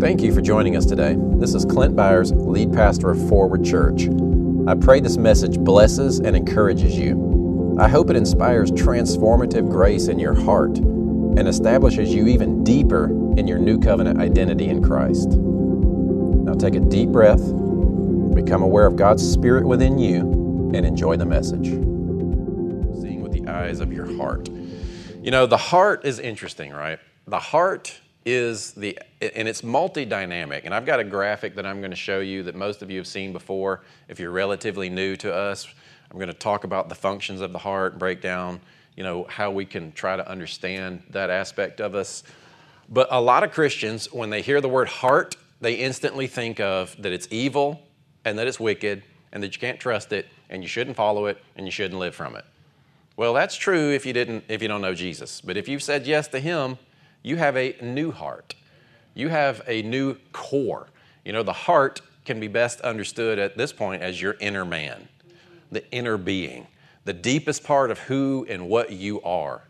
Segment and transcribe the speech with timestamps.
[0.00, 1.16] Thank you for joining us today.
[1.18, 4.08] This is Clint Byars, lead pastor of Forward Church.
[4.68, 7.76] I pray this message blesses and encourages you.
[7.80, 13.06] I hope it inspires transformative grace in your heart and establishes you even deeper
[13.36, 15.30] in your new covenant identity in Christ.
[15.30, 17.42] Now take a deep breath,
[18.36, 20.20] become aware of God's Spirit within you,
[20.74, 21.66] and enjoy the message.
[23.00, 24.48] Seeing with the eyes of your heart.
[25.20, 27.00] You know, the heart is interesting, right?
[27.26, 30.64] The heart is the, and it's multi-dynamic.
[30.64, 32.98] And I've got a graphic that I'm going to show you that most of you
[32.98, 33.82] have seen before.
[34.08, 35.66] If you're relatively new to us,
[36.10, 38.60] I'm going to talk about the functions of the heart, break down,
[38.96, 42.22] you know, how we can try to understand that aspect of us.
[42.88, 46.94] But a lot of Christians, when they hear the word heart, they instantly think of
[47.00, 47.82] that it's evil
[48.24, 49.02] and that it's wicked
[49.32, 52.14] and that you can't trust it and you shouldn't follow it and you shouldn't live
[52.14, 52.44] from it.
[53.16, 55.40] Well, that's true if you didn't if you don't know Jesus.
[55.40, 56.78] But if you've said yes to him,
[57.28, 58.54] you have a new heart.
[59.14, 60.86] You have a new core.
[61.24, 65.08] You know, the heart can be best understood at this point as your inner man,
[65.70, 66.66] the inner being,
[67.04, 69.62] the deepest part of who and what you are.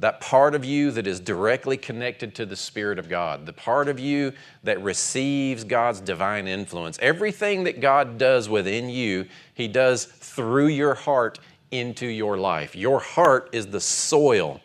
[0.00, 3.88] That part of you that is directly connected to the Spirit of God, the part
[3.88, 4.32] of you
[4.64, 6.98] that receives God's divine influence.
[7.00, 11.38] Everything that God does within you, He does through your heart
[11.70, 12.74] into your life.
[12.74, 14.60] Your heart is the soil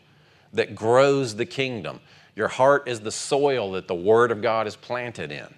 [0.54, 2.00] that grows the kingdom.
[2.36, 5.54] Your heart is the soil that the Word of God is planted in.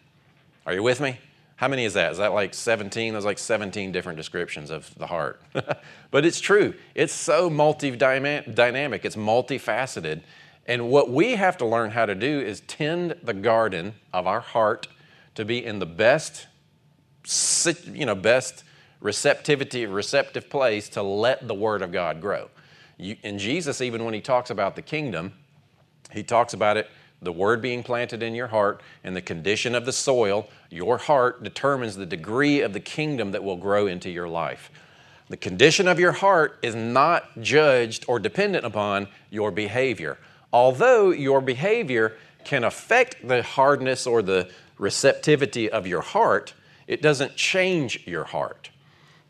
[0.65, 1.19] Are you with me?
[1.57, 2.11] How many is that?
[2.11, 3.13] Is that like 17?
[3.13, 5.41] There's like 17 different descriptions of the heart.
[6.11, 6.73] but it's true.
[6.95, 10.21] It's so multi dynamic, it's multifaceted.
[10.67, 14.39] And what we have to learn how to do is tend the garden of our
[14.39, 14.87] heart
[15.35, 16.47] to be in the best,
[17.93, 18.63] you know, best
[18.99, 22.49] receptivity, receptive place to let the Word of God grow.
[22.97, 25.33] You, and Jesus, even when he talks about the kingdom,
[26.11, 26.89] he talks about it
[27.21, 31.43] the word being planted in your heart and the condition of the soil, your heart
[31.43, 34.69] determines the degree of the kingdom that will grow into your life.
[35.29, 40.19] The condition of your heart is not judged or dependent upon your behavior.
[40.53, 46.53] Although your behavior can affect the hardness or the receptivity of your heart,
[46.85, 48.69] it doesn't change your heart.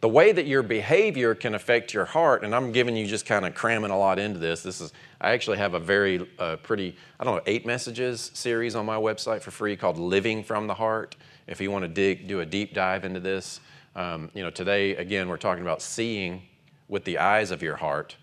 [0.02, 3.46] The way that your behavior can affect your heart, and I'm giving you just kind
[3.46, 4.62] of cramming a lot into this.
[4.62, 8.76] This is I actually have a very uh, pretty, I don't know, eight messages series
[8.76, 11.16] on my website for free called Living from the Heart.
[11.48, 13.62] If you want to dig, do a deep dive into this,
[13.96, 16.44] um, you know, today again we're talking about seeing
[16.88, 18.18] with the eyes of your heart.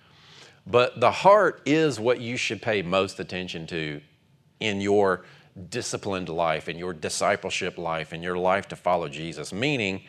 [0.67, 4.01] But the heart is what you should pay most attention to
[4.61, 5.25] in your
[5.69, 10.03] disciplined life, in your discipleship life, in your life to follow Jesus, meaning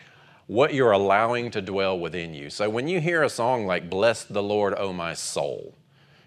[0.47, 2.49] what you're allowing to dwell within you.
[2.49, 5.73] So when you hear a song like Bless the Lord, O my soul,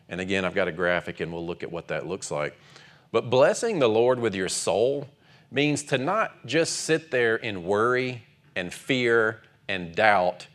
[0.09, 2.56] and again, I've got a graphic and we'll look at what that looks like.
[3.12, 5.09] But blessing the Lord with your soul
[5.50, 8.22] means to not just sit there in worry
[8.55, 10.47] and fear and doubt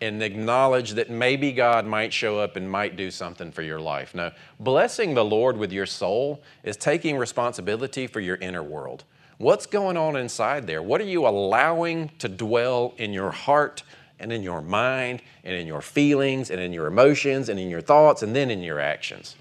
[0.00, 4.14] and acknowledge that maybe God might show up and might do something for your life.
[4.14, 9.04] No, blessing the Lord with your soul is taking responsibility for your inner world.
[9.40, 10.82] What's going on inside there?
[10.82, 13.82] What are you allowing to dwell in your heart
[14.18, 17.80] and in your mind and in your feelings and in your emotions and in your
[17.80, 19.36] thoughts and then in your actions.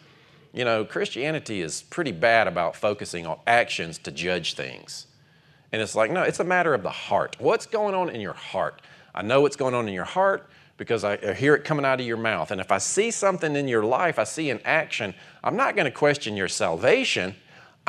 [0.53, 5.05] You know, Christianity is pretty bad about focusing on actions to judge things.
[5.73, 7.35] And it's like, no, it's a matter of the heart.
[7.37, 8.81] What's going on in your heart?
[9.13, 12.07] I know what's going on in your heart because I hear it coming out of
[12.07, 12.51] your mouth.
[12.51, 15.87] And if I see something in your life, I see an action, I'm not going
[15.87, 17.35] to question your salvation.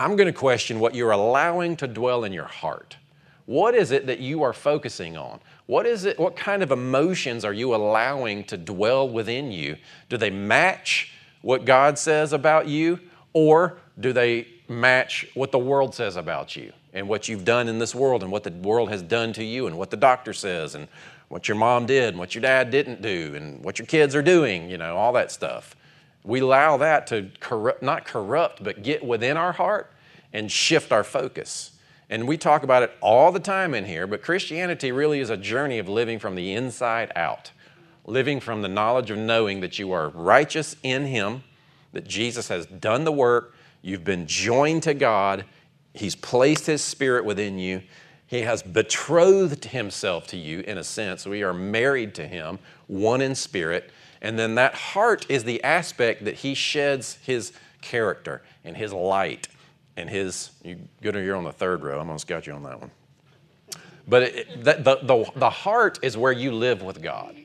[0.01, 2.97] I'm going to question what you're allowing to dwell in your heart.
[3.45, 5.41] What is it that you are focusing on?
[5.67, 6.19] What is it?
[6.19, 9.77] What kind of emotions are you allowing to dwell within you?
[10.09, 11.13] Do they match
[11.43, 12.99] what God says about you,
[13.35, 17.79] or do they match what the world says about you and what you've done in
[17.79, 20.75] this world and what the world has done to you and what the doctor says
[20.77, 20.89] and
[21.29, 24.23] what your mom did and what your dad didn't do and what your kids are
[24.23, 25.77] doing, you know, all that stuff.
[26.25, 29.93] We allow that to corrupt, not corrupt, but get within our heart
[30.33, 31.73] and shift our focus.
[32.09, 35.37] And we talk about it all the time in here, but Christianity really is a
[35.37, 37.53] journey of living from the inside out,
[38.05, 41.45] living from the knowledge of knowing that you are righteous in Him,
[41.93, 45.45] that Jesus has done the work, you've been joined to God,
[45.95, 47.83] He's placed His Spirit within you.
[48.31, 51.27] He has betrothed himself to you in a sense.
[51.27, 53.91] We are married to him, one in spirit.
[54.23, 59.49] And then that heart is the aspect that he sheds his character and his light
[59.97, 62.03] and his, you good you're on the third row.
[62.03, 62.91] Going to scout you on that one.
[64.07, 67.37] But it, the, the, the heart is where you live with God.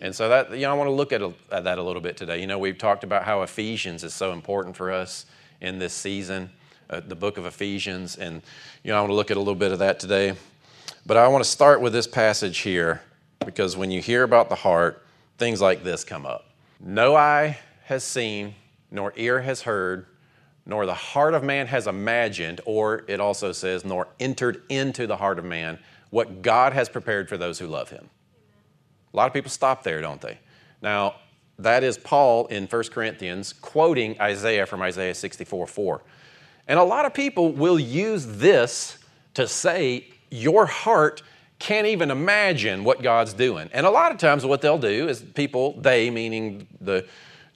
[0.00, 2.00] And so that, you know, I want to look at, a, at that a little
[2.00, 2.40] bit today.
[2.40, 5.26] You know, we've talked about how Ephesians is so important for us
[5.60, 6.50] in this season.
[6.90, 8.16] uh, the book of Ephesians.
[8.16, 8.42] And,
[8.82, 10.34] you know, I want to look at a little bit of that today.
[11.06, 13.02] But I want to start with this passage here
[13.44, 15.04] because when you hear about the heart,
[15.38, 16.50] things like this come up.
[16.80, 18.54] No eye has seen,
[18.90, 20.06] nor ear has heard,
[20.66, 25.16] nor the heart of man has imagined, or it also says, nor entered into the
[25.16, 25.78] heart of man
[26.10, 28.10] what God has prepared for those who love him.
[29.12, 30.38] A lot of people stop there, don't they?
[30.82, 31.16] Now,
[31.58, 36.02] that is Paul in 1 Corinthians quoting Isaiah from Isaiah 64 4.
[36.68, 38.98] And a lot of people will use this
[39.34, 41.22] to say, Your heart
[41.58, 43.68] can't even imagine what God's doing.
[43.72, 47.06] And a lot of times, what they'll do is people, they meaning the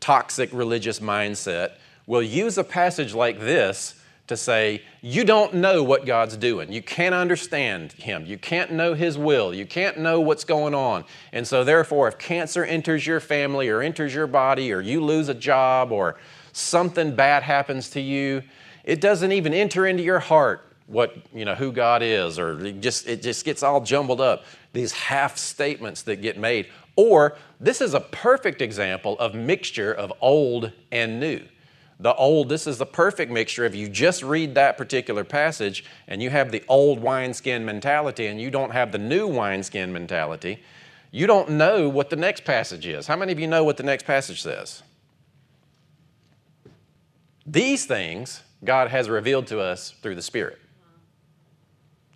[0.00, 1.74] toxic religious mindset,
[2.06, 3.94] will use a passage like this
[4.26, 6.72] to say, You don't know what God's doing.
[6.72, 8.26] You can't understand Him.
[8.26, 9.54] You can't know His will.
[9.54, 11.04] You can't know what's going on.
[11.32, 15.28] And so, therefore, if cancer enters your family or enters your body, or you lose
[15.28, 16.16] a job, or
[16.52, 18.42] something bad happens to you,
[18.84, 22.80] it doesn't even enter into your heart what you know who God is, or it
[22.80, 24.44] just it just gets all jumbled up.
[24.72, 26.68] These half statements that get made.
[26.94, 31.42] Or this is a perfect example of mixture of old and new
[32.02, 33.64] the old, this is the perfect mixture.
[33.64, 38.40] If you just read that particular passage and you have the old wineskin mentality and
[38.40, 40.62] you don't have the new wineskin mentality,
[41.12, 43.06] you don't know what the next passage is.
[43.06, 44.82] How many of you know what the next passage says?
[47.46, 50.58] These things God has revealed to us through the Spirit.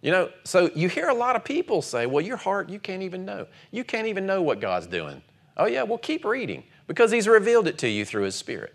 [0.07, 3.03] You know, so you hear a lot of people say, well, your heart, you can't
[3.03, 3.49] even know.
[3.73, 5.21] You can't even know what God's doing.
[5.57, 8.73] Oh, yeah, well, keep reading because He's revealed it to you through His Spirit.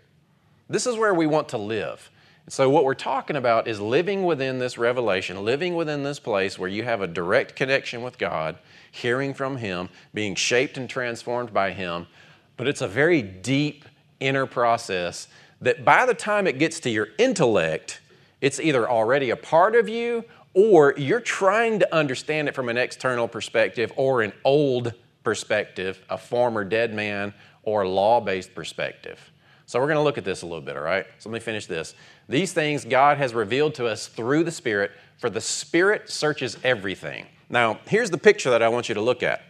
[0.68, 2.10] This is where we want to live.
[2.50, 6.68] So, what we're talking about is living within this revelation, living within this place where
[6.68, 8.58] you have a direct connection with God,
[8.90, 12.08] hearing from Him, being shaped and transformed by Him.
[12.58, 13.86] But it's a very deep
[14.20, 15.28] inner process
[15.62, 18.02] that by the time it gets to your intellect,
[18.42, 22.76] it's either already a part of you or you're trying to understand it from an
[22.76, 24.92] external perspective or an old
[25.24, 27.32] perspective, a former dead man,
[27.62, 29.32] or law based perspective.
[29.66, 31.06] So we're going to look at this a little bit, all right?
[31.18, 31.94] So let me finish this.
[32.28, 37.26] These things God has revealed to us through the Spirit, for the Spirit searches everything.
[37.48, 39.42] Now, here's the picture that I want you to look at.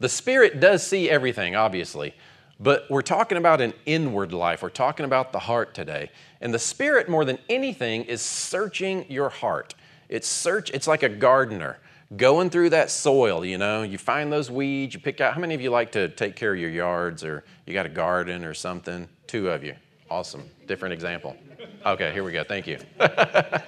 [0.00, 2.14] The Spirit does see everything, obviously,
[2.58, 4.62] but we're talking about an inward life.
[4.62, 6.10] We're talking about the heart today.
[6.40, 9.74] And the Spirit, more than anything, is searching your heart.
[10.14, 11.78] It's search, it's like a gardener
[12.16, 15.34] going through that soil, you know, you find those weeds, you pick out.
[15.34, 17.90] How many of you like to take care of your yards or you got a
[17.90, 19.08] garden or something?
[19.26, 19.74] Two of you.
[20.10, 20.48] Awesome.
[20.66, 21.36] Different example.
[21.84, 22.44] Okay, here we go.
[22.44, 22.78] Thank you.
[23.00, 23.64] I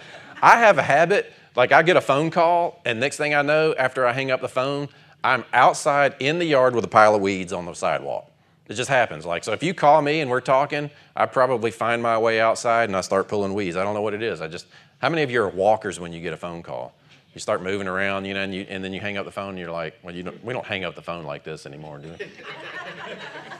[0.59, 4.07] have a habit, like I get a phone call, and next thing I know, after
[4.07, 4.89] I hang up the phone,
[5.25, 8.31] I'm outside in the yard with a pile of weeds on the sidewalk.
[8.69, 9.25] It just happens.
[9.25, 12.89] Like, so if you call me and we're talking, I probably find my way outside
[12.89, 13.77] and I start pulling weeds.
[13.77, 14.41] I don't know what it is.
[14.41, 14.67] I just,
[14.99, 16.95] how many of you are walkers when you get a phone call?
[17.37, 19.51] you start moving around, you know, and, you, and then you hang up the phone
[19.51, 21.99] and you're like, well, you don't, we don't hang up the phone like this anymore,
[21.99, 22.09] do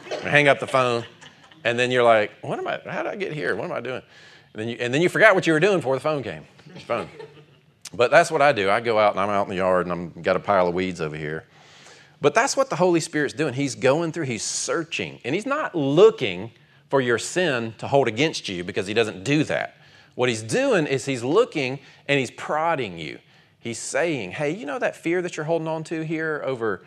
[0.09, 0.17] we?
[0.23, 1.05] hang up the phone
[1.63, 3.55] and then you're like, what am I, how did I get here?
[3.55, 4.01] What am I doing?
[4.55, 6.45] And then you, and then you forgot what you were doing before the phone came,
[6.87, 7.07] phone.
[7.93, 8.71] But that's what I do.
[8.71, 10.75] I go out and I'm out in the yard and I'm got a pile of
[10.75, 11.45] weeds over here.
[12.23, 13.53] But that's what the Holy Spirit's doing.
[13.53, 16.51] He's going through, he's searching, and he's not looking
[16.89, 19.76] for your sin to hold against you because he doesn't do that.
[20.17, 21.79] What he's doing is he's looking
[22.09, 23.21] and he's prodding you.
[23.61, 26.85] He's saying, hey, you know that fear that you're holding on to here over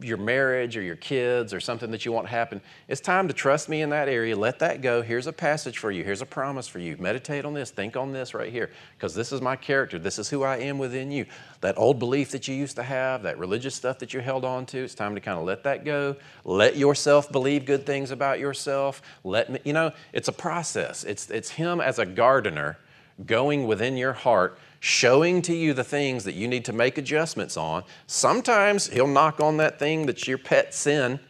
[0.00, 2.60] your marriage or your kids or something that you want to happen?
[2.88, 4.36] It's time to trust me in that area.
[4.36, 5.02] Let that go.
[5.02, 6.04] Here's a passage for you.
[6.04, 6.96] Here's a promise for you.
[6.98, 7.70] Meditate on this.
[7.70, 9.98] Think on this right here because this is my character.
[9.98, 11.26] This is who I am within you.
[11.60, 14.66] That old belief that you used to have, that religious stuff that you held on
[14.66, 16.16] to, it's time to kind of let that go.
[16.44, 19.02] Let yourself believe good things about yourself.
[19.24, 21.04] Let me, you know, it's a process.
[21.04, 22.78] It's, it's Him as a gardener
[23.26, 27.56] going within your heart showing to you the things that you need to make adjustments
[27.56, 27.84] on.
[28.06, 31.20] Sometimes He'll knock on that thing that's your pet sin,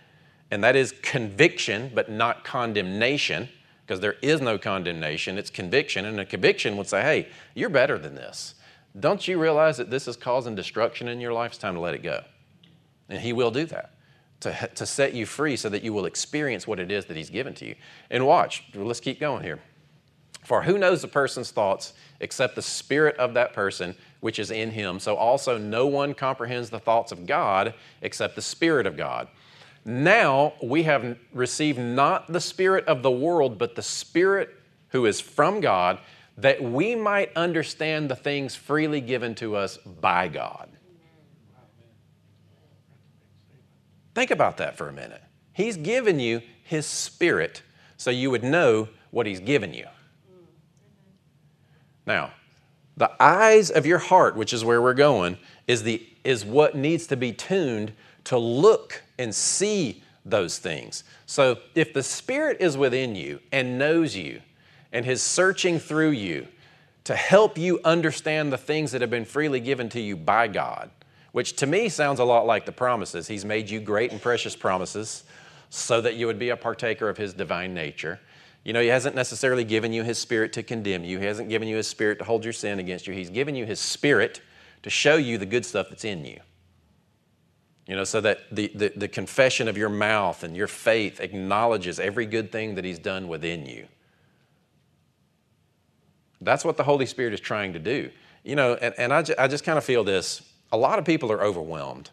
[0.50, 3.48] and that is conviction, but not condemnation,
[3.86, 6.04] because there is no condemnation, it's conviction.
[6.04, 8.54] And a conviction would say, hey, you're better than this.
[8.98, 11.52] Don't you realize that this is causing destruction in your life?
[11.52, 12.22] It's time to let it go.
[13.08, 13.94] And He will do that.
[14.40, 17.30] To, to set you free so that you will experience what it is that He's
[17.30, 17.74] given to you.
[18.10, 19.58] And watch, let's keep going here.
[20.44, 24.70] For who knows a person's thoughts except the spirit of that person which is in
[24.70, 24.98] him?
[24.98, 29.28] So also no one comprehends the thoughts of God except the Spirit of God.
[29.84, 34.54] Now we have received not the Spirit of the world, but the Spirit
[34.88, 35.98] who is from God,
[36.36, 40.68] that we might understand the things freely given to us by God.
[44.14, 45.22] Think about that for a minute.
[45.52, 47.62] He's given you His Spirit
[47.96, 49.86] so you would know what He's given you.
[52.08, 52.32] Now,
[52.96, 55.36] the eyes of your heart, which is where we're going,
[55.68, 57.92] is, the, is what needs to be tuned
[58.24, 61.04] to look and see those things.
[61.26, 64.40] So if the Spirit is within you and knows you
[64.90, 66.48] and is searching through you
[67.04, 70.90] to help you understand the things that have been freely given to you by God,
[71.32, 73.28] which to me sounds a lot like the promises.
[73.28, 75.24] He's made you great and precious promises
[75.68, 78.18] so that you would be a partaker of His divine nature.
[78.68, 81.68] You know, He hasn't necessarily given you His Spirit to condemn you, He hasn't given
[81.68, 83.14] you His Spirit to hold your sin against you.
[83.14, 84.42] He's given you His Spirit
[84.82, 86.38] to show you the good stuff that's in you.
[87.86, 91.98] You know, so that the, the, the confession of your mouth and your faith acknowledges
[91.98, 93.88] every good thing that He's done within you.
[96.42, 98.10] That's what the Holy Spirit is trying to do.
[98.44, 100.42] You know, and, and I, ju- I just kind of feel this.
[100.72, 102.10] A lot of people are overwhelmed.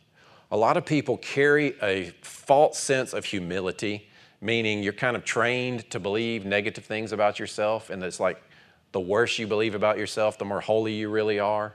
[0.51, 4.07] A lot of people carry a false sense of humility
[4.45, 8.41] meaning you're kind of trained to believe negative things about yourself, and it's like
[8.91, 11.73] the worse you believe about yourself, the more holy you really are.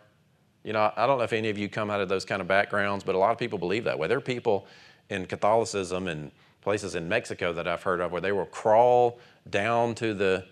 [0.63, 2.47] You know, I don't know if any of you come out of those kind of
[2.47, 4.07] backgrounds, but a lot of people believe that way.
[4.07, 4.67] There are people
[5.09, 9.95] in Catholicism and places in Mexico that I've heard of where they will crawl down
[9.97, 10.47] to the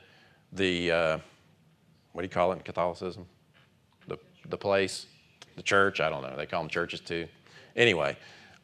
[0.52, 1.18] the uh,
[2.12, 3.26] what do you call it in Catholicism?
[4.08, 5.06] The the place,
[5.54, 6.00] the church.
[6.00, 6.34] I don't know.
[6.36, 7.28] They call them churches too.
[7.76, 8.16] Anyway,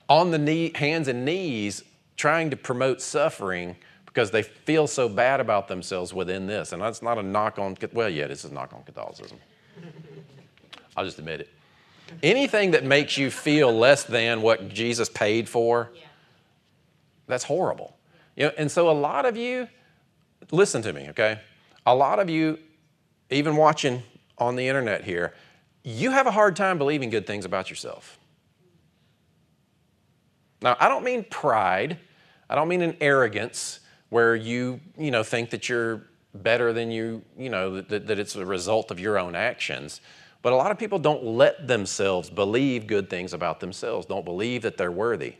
[0.09, 1.85] on the knee, hands and knees
[2.17, 6.73] trying to promote suffering because they feel so bad about themselves within this.
[6.73, 9.39] And that's not a knock on, well, yeah, this is a knock on Catholicism.
[10.97, 11.51] I'll just admit it.
[12.23, 15.91] Anything that makes you feel less than what Jesus paid for,
[17.27, 17.97] that's horrible.
[18.37, 19.69] You know, and so a lot of you,
[20.53, 21.41] listen to me, okay?
[21.87, 22.59] A lot of you,
[23.31, 24.03] even watching
[24.39, 25.35] on the internet here,
[25.83, 28.19] you have a hard time believing good things about yourself.
[30.65, 31.99] Now, I don't mean pride.
[32.49, 36.05] I don't mean an arrogance where you, you know, think that you're
[36.35, 40.01] better than you, you know, that, that it's a result of your own actions.
[40.41, 44.63] But a lot of people don't let themselves believe good things about themselves, don't believe
[44.63, 45.35] that they're worthy.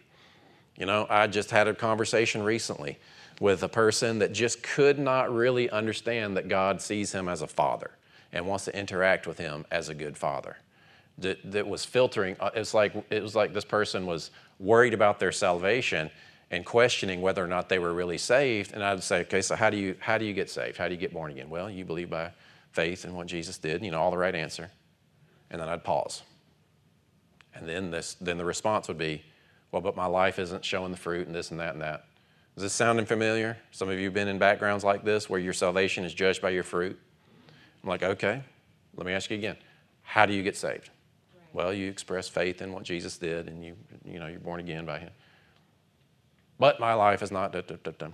[0.77, 2.99] You know, I just had a conversation recently
[3.41, 7.47] with a person that just could not really understand that God sees him as a
[7.47, 7.93] father
[8.31, 10.59] and wants to interact with him as a good father.
[11.19, 12.37] That, that was filtering.
[12.41, 16.11] Uh, it's like it was like this person was worried about their salvation
[16.51, 18.73] and questioning whether or not they were really saved.
[18.73, 20.77] And I'd say, okay, so how do you how do you get saved?
[20.77, 21.49] How do you get born again?
[21.49, 22.33] Well, you believe by
[22.73, 24.71] faith in what Jesus did, you know, all the right answer.
[25.51, 26.23] And then I'd pause.
[27.55, 29.23] And then this then the response would be,
[29.71, 32.07] well, but my life isn't showing the fruit and this and that and that.
[32.57, 33.57] Is this sounding familiar?
[33.73, 36.51] Some of you have been in backgrounds like this where your salvation is judged by
[36.51, 36.99] your fruit.
[37.83, 38.43] I'm like, okay,
[38.97, 39.57] let me ask you again.
[40.03, 40.91] How do you get saved?
[41.55, 44.85] Well, you express faith in what Jesus did, and you, you know, you're born again
[44.85, 45.11] by Him.
[46.59, 47.53] But my life is not.
[47.53, 48.09] Da, da, da,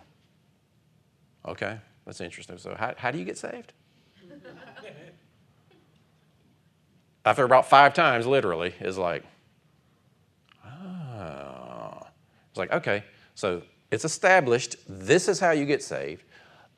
[1.46, 2.58] okay, that's interesting.
[2.58, 3.72] So, how, how do you get saved?
[7.24, 9.24] After about five times, literally, is like,
[10.66, 12.06] oh.
[12.50, 13.04] It's like, okay,
[13.34, 14.76] so it's established.
[14.86, 16.24] This is how you get saved.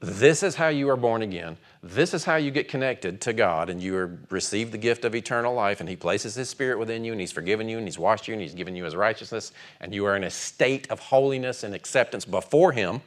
[0.03, 1.57] This is how you are born again.
[1.81, 5.55] This is how you get connected to God and you receive the gift of eternal
[5.55, 8.27] life and He places His Spirit within you and He's forgiven you and He's washed
[8.27, 11.63] you and He's given you His righteousness and you are in a state of holiness
[11.63, 13.01] and acceptance before Him.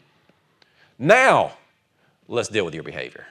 [0.98, 1.58] Now,
[2.30, 3.28] let's deal with your behavior.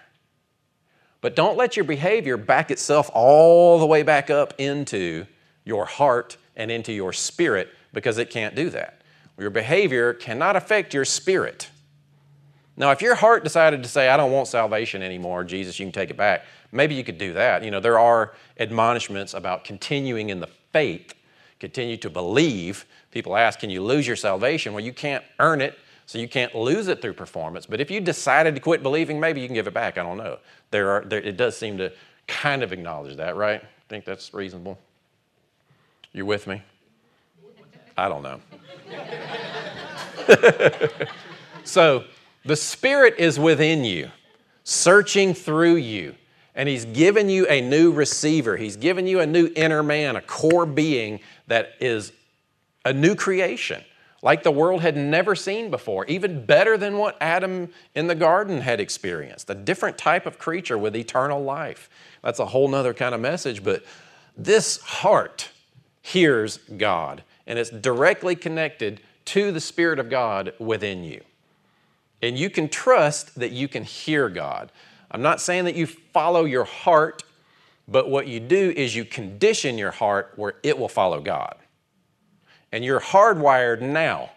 [1.23, 5.25] But don't let your behavior back itself all the way back up into
[5.65, 9.01] your heart and into your spirit because it can't do that.
[9.39, 11.71] Your behavior cannot affect your spirit.
[12.77, 15.93] Now, if your heart decided to say, I don't want salvation anymore, Jesus, you can
[15.93, 17.63] take it back, maybe you could do that.
[17.63, 21.15] You know, there are admonishments about continuing in the faith,
[21.61, 22.85] continue to believe.
[23.13, 24.73] People ask, can you lose your salvation?
[24.73, 27.65] Well, you can't earn it, so you can't lose it through performance.
[27.65, 29.97] But if you decided to quit believing, maybe you can give it back.
[29.97, 30.39] I don't know.
[30.73, 31.93] There are, there, it does seem to
[32.27, 33.63] kind of acknowledge that, right?
[33.63, 34.79] I think that's reasonable.
[36.13, 36.63] You with me?
[37.97, 38.41] I don't know.
[41.65, 42.05] so,
[42.45, 44.11] the Spirit is within you,
[44.65, 46.15] searching through you,
[46.55, 48.57] and He's given you a new receiver.
[48.57, 52.13] He's given you a new inner man, a core being that is
[52.85, 53.83] a new creation,
[54.23, 58.61] like the world had never seen before, even better than what Adam in the garden
[58.61, 61.89] had experienced, a different type of creature with eternal life.
[62.23, 63.85] That's a whole nother kind of message, but
[64.37, 65.51] this heart
[66.03, 71.23] hears God, and it's directly connected to the Spirit of God within you.
[72.25, 74.73] And you can trust that you can hear God.
[75.11, 77.23] I'm not saying that you follow your heart,
[77.87, 81.57] but what you do is you condition your heart where it will follow God.
[82.73, 84.31] And you're hardwired now,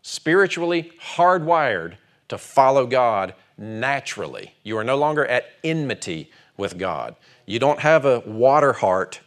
[0.00, 4.54] spiritually hardwired to follow God naturally.
[4.62, 7.16] You are no longer at enmity with God.
[7.44, 9.20] You don't have a water heart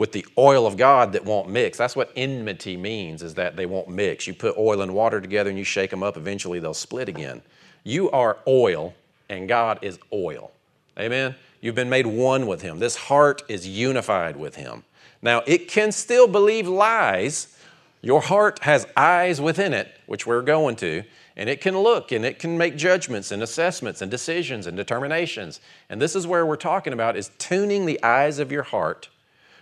[0.00, 1.76] with the oil of God that won't mix.
[1.76, 4.26] That's what enmity means, is that they won't mix.
[4.26, 7.42] You put oil and water together and you shake them up, eventually they'll split again.
[7.84, 8.94] You are oil,
[9.28, 10.52] and God is oil.
[10.98, 11.34] Amen?
[11.60, 12.78] You've been made one with Him.
[12.78, 14.84] This heart is unified with Him.
[15.20, 17.54] Now, it can still believe lies.
[18.00, 21.02] Your heart has eyes within it, which we're going to,
[21.36, 25.60] and it can look and it can make judgments and assessments and decisions and determinations.
[25.90, 29.10] And this is where we're talking about is tuning the eyes of your heart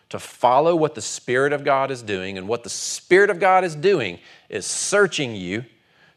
[0.09, 2.38] to follow what the Spirit of God is doing.
[2.38, 5.65] And what the Spirit of God is doing is searching you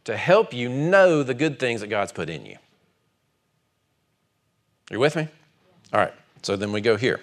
[0.06, 2.58] to help you know the good things that God's put in you.
[4.90, 5.28] Are You with me?
[5.94, 7.20] All right, so then we go here.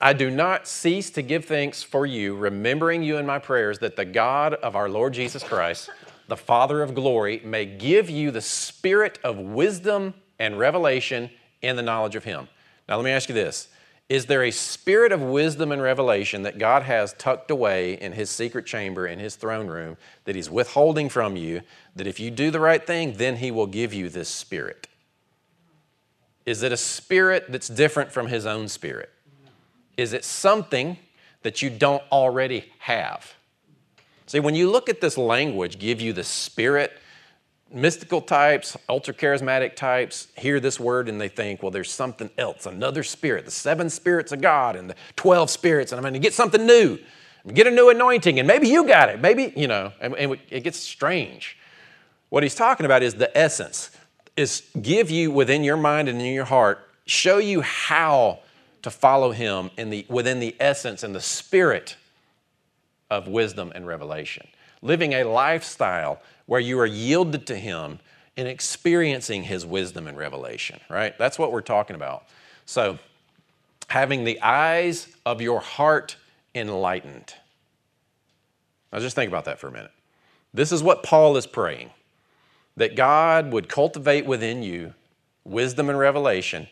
[0.00, 3.96] I do not cease to give thanks for you, remembering you in my prayers, that
[3.96, 5.88] the God of our Lord Jesus Christ,
[6.28, 11.30] the Father of glory, may give you the spirit of wisdom and revelation
[11.62, 12.48] in the knowledge of Him.
[12.88, 13.68] Now, let me ask you this
[14.08, 18.30] Is there a spirit of wisdom and revelation that God has tucked away in His
[18.30, 21.62] secret chamber, in His throne room, that He's withholding from you,
[21.96, 24.86] that if you do the right thing, then He will give you this spirit?
[26.44, 29.10] Is it a spirit that's different from His own spirit?
[29.96, 30.98] Is it something
[31.42, 33.34] that you don't already have?
[34.26, 36.92] See, when you look at this language, give you the spirit,
[37.72, 42.66] mystical types, ultra charismatic types hear this word and they think, well, there's something else,
[42.66, 46.20] another spirit, the seven spirits of God and the 12 spirits, and I'm going to
[46.20, 46.98] get something new,
[47.52, 49.20] get a new anointing, and maybe you got it.
[49.20, 51.58] Maybe, you know, and, and it gets strange.
[52.28, 53.90] What he's talking about is the essence,
[54.36, 58.40] is give you within your mind and in your heart, show you how
[58.82, 61.96] to follow him in the, within the essence and the spirit
[63.10, 64.46] of wisdom and revelation.
[64.82, 67.98] Living a lifestyle where you are yielded to him
[68.36, 71.16] and experiencing his wisdom and revelation, right?
[71.18, 72.24] That's what we're talking about.
[72.64, 72.98] So,
[73.88, 76.16] having the eyes of your heart
[76.54, 77.34] enlightened.
[78.92, 79.92] Now, just think about that for a minute.
[80.52, 81.90] This is what Paul is praying
[82.76, 84.94] that God would cultivate within you
[85.44, 86.66] wisdom and revelation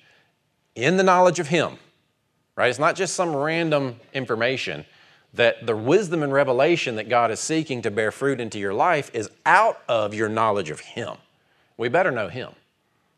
[0.75, 1.77] in the knowledge of Him,
[2.57, 2.69] right?
[2.69, 4.85] It's not just some random information,
[5.35, 9.11] that the wisdom and revelation that God is seeking to bear fruit into your life
[9.13, 11.17] is out of your knowledge of Him.
[11.77, 12.53] We better know Him,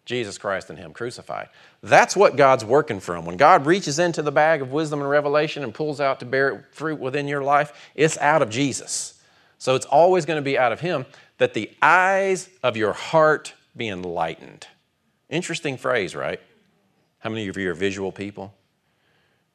[0.07, 1.49] Jesus Christ and Him crucified.
[1.83, 3.27] That's what God's working from.
[3.27, 6.67] When God reaches into the bag of wisdom and revelation and pulls out to bear
[6.73, 9.21] fruit within your life, it's out of Jesus.
[9.59, 11.05] So it's always going to be out of Him
[11.39, 14.67] that the eyes of your heart be enlightened.
[15.29, 16.41] Interesting phrase, right?
[17.19, 18.55] How many of you are visual people?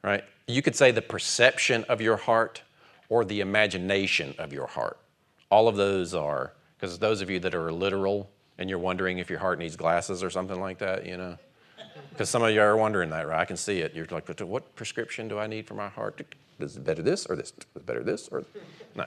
[0.04, 0.24] Right?
[0.48, 2.62] You could say the perception of your heart
[3.10, 4.98] or the imagination of your heart.
[5.50, 9.30] All of those are, because those of you that are literal and you're wondering if
[9.30, 11.38] your heart needs glasses or something like that, you know,
[12.10, 13.40] because some of you are wondering that, right?
[13.40, 13.94] I can see it.
[13.94, 16.22] You're like, what prescription do I need for my heart?
[16.60, 17.50] Is it better this or this?
[17.50, 18.44] Is it better this or
[18.96, 19.06] no?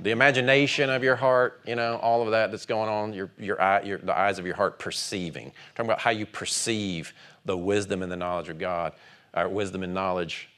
[0.00, 3.60] The imagination of your heart, you know, all of that that's going on, your, your,
[3.60, 5.52] eye, your, the eyes of your heart perceiving.
[5.74, 7.12] talking about how you perceive
[7.44, 8.92] the wisdom and the knowledge of God,
[9.34, 10.48] or wisdom and knowledge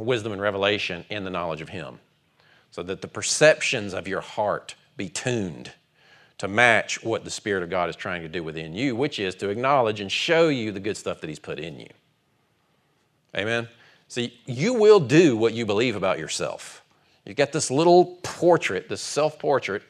[0.00, 2.00] wisdom and revelation in the knowledge of Him.
[2.70, 5.72] So that the perceptions of your heart be tuned
[6.38, 9.34] to match what the Spirit of God is trying to do within you, which is
[9.36, 11.88] to acknowledge and show you the good stuff that He's put in you.
[13.36, 13.68] Amen?
[14.08, 16.82] See, you will do what you believe about yourself.
[17.24, 19.82] You've got this little portrait, this self portrait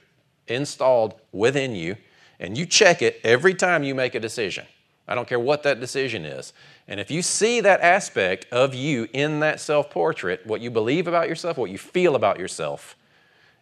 [0.48, 1.96] installed within you,
[2.38, 4.66] and you check it every time you make a decision.
[5.08, 6.52] I don't care what that decision is.
[6.86, 11.06] And if you see that aspect of you in that self portrait, what you believe
[11.06, 12.96] about yourself, what you feel about yourself,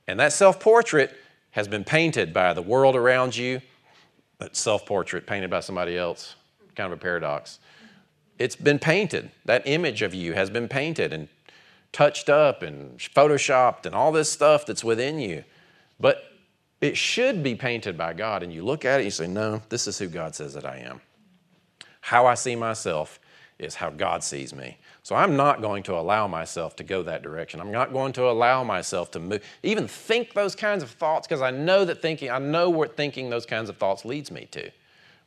[0.06, 1.16] and that self portrait
[1.52, 3.60] has been painted by the world around you,
[4.38, 6.36] that self portrait painted by somebody else,
[6.74, 7.58] kind of a paradox.
[8.38, 9.30] It's been painted.
[9.44, 11.28] That image of you has been painted and
[11.92, 15.44] touched up and photoshopped and all this stuff that's within you.
[15.98, 16.22] But
[16.80, 19.62] it should be painted by God, and you look at it and you say, No,
[19.68, 21.00] this is who God says that I am.
[22.08, 23.20] How I see myself
[23.58, 24.78] is how God sees me.
[25.02, 27.60] So I'm not going to allow myself to go that direction.
[27.60, 31.42] I'm not going to allow myself to move, even think those kinds of thoughts because
[31.42, 34.70] I know that thinking, I know what thinking those kinds of thoughts leads me to.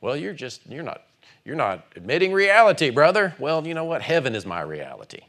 [0.00, 1.02] Well, you're just, you're not,
[1.44, 3.32] you're not admitting reality, brother.
[3.38, 4.02] Well, you know what?
[4.02, 5.20] Heaven is my reality.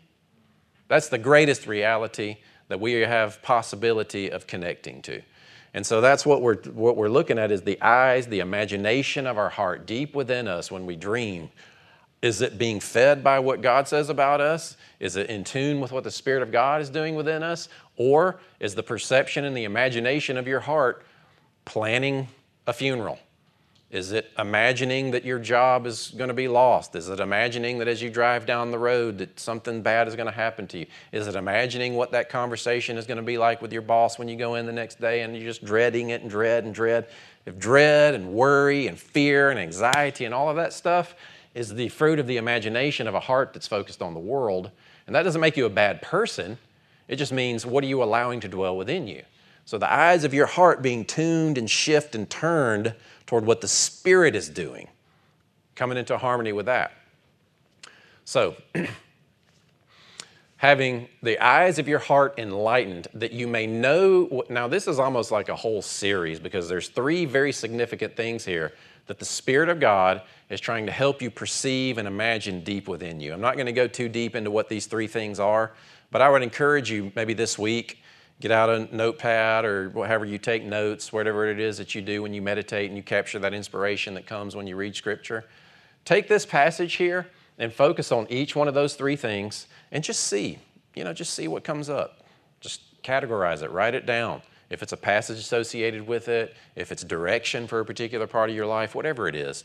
[0.87, 2.37] That's the greatest reality
[2.67, 5.21] that we have possibility of connecting to.
[5.73, 9.37] And so that's what we're, what we're looking at is the eyes, the imagination of
[9.37, 11.49] our heart deep within us when we dream.
[12.21, 14.77] Is it being fed by what God says about us?
[14.99, 17.69] Is it in tune with what the Spirit of God is doing within us?
[17.97, 21.03] Or is the perception and the imagination of your heart
[21.65, 22.27] planning
[22.65, 23.19] a funeral?
[23.93, 26.95] Is it imagining that your job is going to be lost?
[26.95, 30.25] Is it imagining that as you drive down the road that something bad is going
[30.25, 30.85] to happen to you?
[31.11, 34.27] Is it imagining what that conversation is going to be like with your boss when
[34.27, 37.07] you go in the next day and you're just dreading it and dread and dread?
[37.45, 41.13] If dread and worry and fear and anxiety and all of that stuff
[41.53, 44.71] is the fruit of the imagination of a heart that's focused on the world,
[45.05, 46.57] and that doesn't make you a bad person,
[47.07, 49.21] it just means what are you allowing to dwell within you?
[49.65, 52.93] So the eyes of your heart being tuned and shift and turned
[53.25, 54.87] toward what the Spirit is doing,
[55.75, 56.91] coming into harmony with that.
[58.25, 58.55] So,
[60.63, 65.29] having the eyes of your heart enlightened that you may know now this is almost
[65.29, 68.71] like a whole series because there's three very significant things here
[69.07, 73.19] that the spirit of god is trying to help you perceive and imagine deep within
[73.19, 75.73] you i'm not going to go too deep into what these three things are
[76.11, 78.01] but i would encourage you maybe this week
[78.39, 82.21] get out a notepad or however you take notes, whatever it is that you do
[82.21, 85.45] when you meditate and you capture that inspiration that comes when you read Scripture.
[86.05, 90.21] Take this passage here and focus on each one of those three things and just
[90.21, 90.59] see,
[90.95, 92.21] you know, just see what comes up.
[92.59, 94.41] Just categorize it, write it down.
[94.69, 98.55] If it's a passage associated with it, if it's direction for a particular part of
[98.55, 99.63] your life, whatever it is,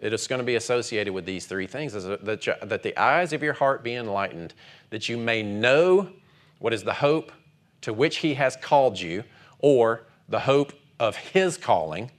[0.00, 3.52] it is going to be associated with these three things that the eyes of your
[3.54, 4.54] heart be enlightened,
[4.90, 6.10] that you may know
[6.58, 7.32] what is the hope
[7.82, 9.24] to which He has called you,
[9.58, 12.10] or the hope of His calling?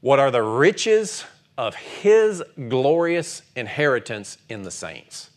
[0.00, 1.24] What are the riches
[1.56, 5.30] of His glorious inheritance in the saints?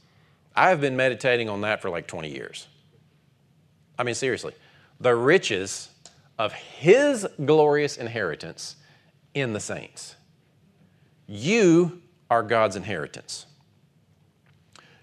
[0.56, 2.67] I have been meditating on that for like 20 years.
[3.97, 4.53] I mean, seriously,
[4.99, 5.89] the riches
[6.38, 8.75] of His glorious inheritance
[9.34, 10.15] in the saints.
[11.27, 13.45] You are God's inheritance.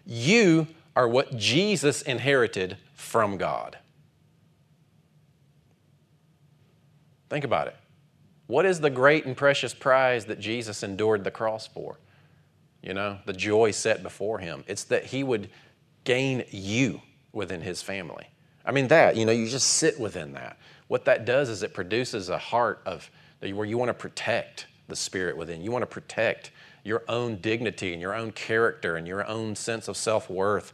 [0.07, 3.79] You are what Jesus inherited from God.
[7.31, 7.77] Think about it.
[8.47, 11.99] What is the great and precious prize that Jesus endured the cross for?
[12.83, 14.65] You know, the joy set before him.
[14.67, 15.49] It's that he would
[16.05, 17.01] gain you
[17.33, 18.27] within his family.
[18.65, 20.59] I mean, that, you know, you just sit within that.
[20.89, 24.97] What that does is it produces a heart of where you want to protect the
[24.97, 25.63] spirit within.
[25.63, 26.51] You want to protect
[26.83, 30.73] your own dignity and your own character and your own sense of self worth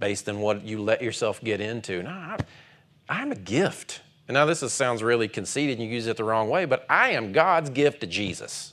[0.00, 2.02] based on what you let yourself get into.
[2.02, 2.36] No,
[3.08, 4.00] I'm a gift.
[4.26, 6.86] And now this is, sounds really conceited and you use it the wrong way, but
[6.88, 8.72] I am God's gift to Jesus.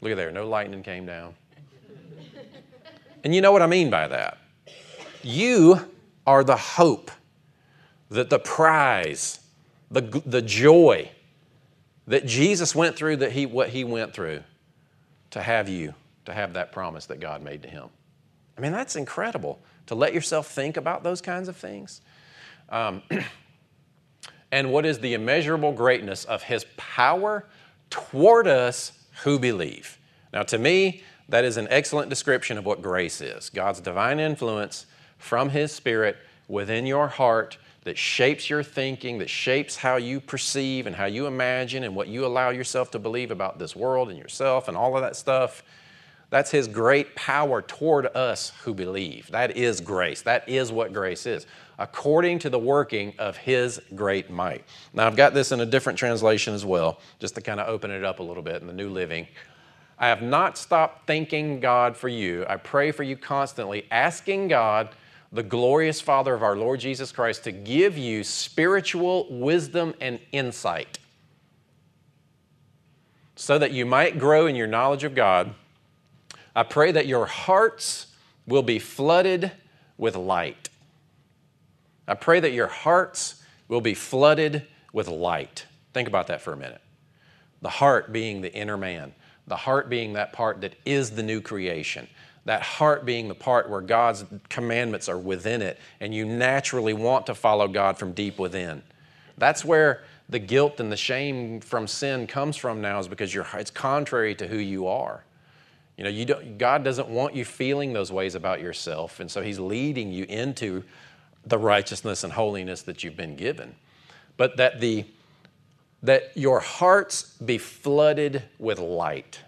[0.00, 1.34] Look at there, no lightning came down.
[3.24, 4.38] and you know what I mean by that.
[5.22, 5.80] You
[6.26, 7.10] are the hope,
[8.10, 9.40] that the prize,
[9.90, 11.10] the, the joy
[12.06, 14.42] that Jesus went through, that he, what he went through
[15.30, 15.94] to have you,
[16.24, 17.88] to have that promise that God made to him.
[18.56, 22.00] I mean, that's incredible to let yourself think about those kinds of things.
[22.68, 23.02] Um,
[24.52, 27.46] and what is the immeasurable greatness of His power
[27.90, 28.92] toward us
[29.22, 29.98] who believe?
[30.32, 34.86] Now, to me, that is an excellent description of what grace is God's divine influence
[35.18, 36.16] from His Spirit
[36.48, 41.26] within your heart that shapes your thinking, that shapes how you perceive and how you
[41.26, 44.96] imagine and what you allow yourself to believe about this world and yourself and all
[44.96, 45.62] of that stuff.
[46.30, 49.30] That's His great power toward us who believe.
[49.30, 50.22] That is grace.
[50.22, 51.46] That is what grace is,
[51.78, 54.64] according to the working of His great might.
[54.92, 57.90] Now, I've got this in a different translation as well, just to kind of open
[57.90, 59.28] it up a little bit in the New Living.
[59.98, 62.44] I have not stopped thanking God for you.
[62.48, 64.90] I pray for you constantly, asking God,
[65.32, 70.98] the glorious Father of our Lord Jesus Christ, to give you spiritual wisdom and insight
[73.36, 75.54] so that you might grow in your knowledge of God
[76.56, 78.06] I pray that your hearts
[78.46, 79.52] will be flooded
[79.98, 80.70] with light.
[82.08, 85.66] I pray that your hearts will be flooded with light.
[85.92, 86.80] Think about that for a minute.
[87.60, 89.12] The heart being the inner man,
[89.46, 92.08] the heart being that part that is the new creation,
[92.46, 97.26] that heart being the part where God's commandments are within it, and you naturally want
[97.26, 98.82] to follow God from deep within.
[99.36, 103.70] That's where the guilt and the shame from sin comes from now, is because it's
[103.70, 105.22] contrary to who you are.
[105.96, 109.42] You know, you don't, God doesn't want you feeling those ways about yourself, and so
[109.42, 110.84] He's leading you into
[111.44, 113.74] the righteousness and holiness that you've been given.
[114.36, 115.06] But that the
[116.02, 119.40] that your hearts be flooded with light.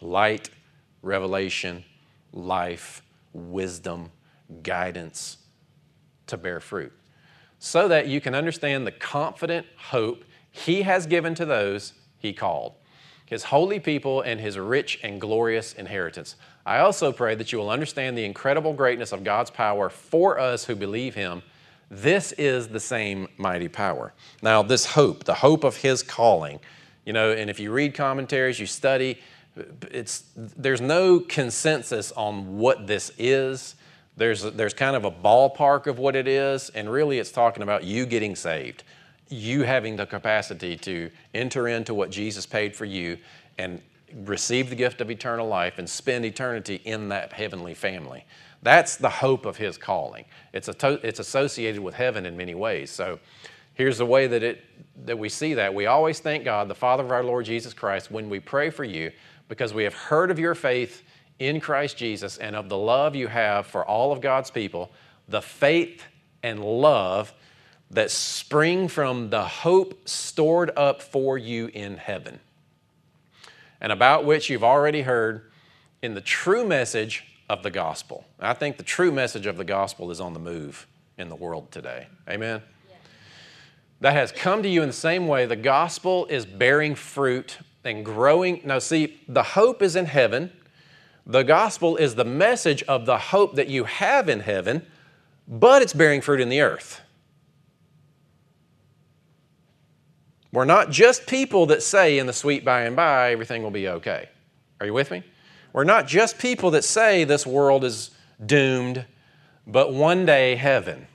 [0.00, 0.50] Light,
[1.00, 1.84] revelation,
[2.32, 4.10] life, wisdom,
[4.62, 5.38] guidance
[6.26, 6.92] to bear fruit.
[7.58, 12.74] So that you can understand the confident hope He has given to those He called
[13.32, 16.36] his holy people, and his rich and glorious inheritance.
[16.66, 20.66] I also pray that you will understand the incredible greatness of God's power for us
[20.66, 21.42] who believe him,
[21.90, 24.12] This is the same mighty power.
[24.42, 26.60] Now, this hope, the hope of his calling,
[27.06, 29.18] you know, and if you read commentaries, you study,
[29.90, 33.76] it's, there's no consensus on what this is.
[34.18, 37.82] There's, there's kind of a ballpark of what it is, and really it's talking about
[37.84, 38.84] you getting saved,
[39.32, 43.18] you having the capacity to enter into what Jesus paid for you
[43.58, 43.80] and
[44.24, 48.26] receive the gift of eternal life and spend eternity in that heavenly family.
[48.62, 50.24] That's the hope of his calling.
[50.52, 52.90] It's, to, it's associated with heaven in many ways.
[52.90, 53.18] So
[53.74, 54.64] here's the way that, it,
[55.06, 55.74] that we see that.
[55.74, 58.84] We always thank God, the Father of our Lord Jesus Christ, when we pray for
[58.84, 59.10] you
[59.48, 61.02] because we have heard of your faith
[61.38, 64.92] in Christ Jesus and of the love you have for all of God's people,
[65.28, 66.04] the faith
[66.42, 67.32] and love
[67.92, 72.40] that spring from the hope stored up for you in heaven,
[73.80, 75.50] and about which you've already heard
[76.00, 78.24] in the true message of the gospel.
[78.40, 80.86] I think the true message of the gospel is on the move
[81.18, 82.06] in the world today.
[82.28, 82.62] Amen?
[84.00, 85.44] That has come to you in the same way.
[85.44, 88.62] The gospel is bearing fruit and growing.
[88.64, 90.50] Now, see, the hope is in heaven.
[91.26, 94.86] The gospel is the message of the hope that you have in heaven,
[95.46, 97.01] but it's bearing fruit in the earth.
[100.52, 103.88] We're not just people that say in the sweet by and by everything will be
[103.88, 104.28] okay.
[104.80, 105.22] Are you with me?
[105.72, 108.10] We're not just people that say this world is
[108.44, 109.06] doomed,
[109.66, 111.06] but one day heaven.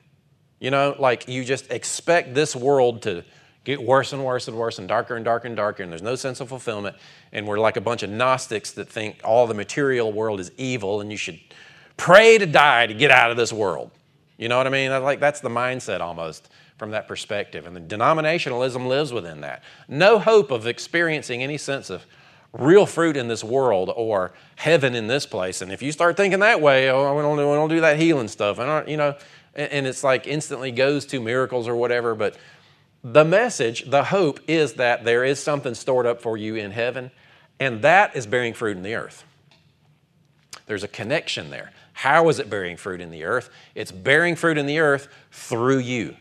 [0.60, 3.23] You know, like you just expect this world to
[3.63, 6.15] get worse and worse and worse and darker and darker and darker, and there's no
[6.15, 6.95] sense of fulfillment.
[7.32, 11.00] And we're like a bunch of Gnostics that think all the material world is evil
[11.00, 11.39] and you should
[11.95, 13.91] pray to die to get out of this world.
[14.38, 14.89] You know what I mean?
[14.89, 17.65] Like that's the mindset almost from that perspective.
[17.65, 19.63] And the denominationalism lives within that.
[19.87, 22.05] No hope of experiencing any sense of
[22.53, 25.61] real fruit in this world or heaven in this place.
[25.61, 27.99] And if you start thinking that way, oh, we don't do, we don't do that
[27.99, 29.15] healing stuff, and uh, you know,
[29.55, 32.15] and it's like instantly goes to miracles or whatever.
[32.15, 32.37] But
[33.03, 37.11] the message, the hope is that there is something stored up for you in heaven,
[37.59, 39.23] and that is bearing fruit in the earth.
[40.67, 41.71] There's a connection there.
[41.93, 43.49] How is it bearing fruit in the earth?
[43.73, 46.15] It's bearing fruit in the earth through you,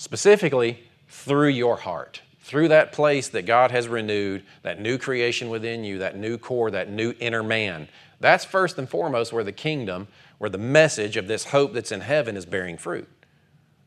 [0.00, 5.84] specifically through your heart through that place that God has renewed, that new creation within
[5.84, 7.86] you, that new core, that new inner man.
[8.18, 10.08] That's first and foremost where the kingdom,
[10.38, 13.08] where the message of this hope that's in heaven is bearing fruit.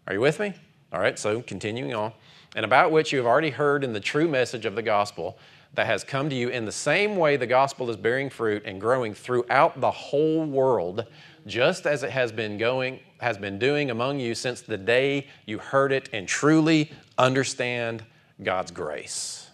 [0.08, 0.54] Are you with me?
[0.94, 2.14] All right, so continuing on.
[2.56, 5.38] And about which you have already heard in the true message of the gospel
[5.74, 8.80] that has come to you in the same way the gospel is bearing fruit and
[8.80, 11.06] growing throughout the whole world,
[11.48, 15.58] just as it has been going, has been doing among you since the day you
[15.58, 18.04] heard it and truly understand
[18.42, 19.50] God's grace,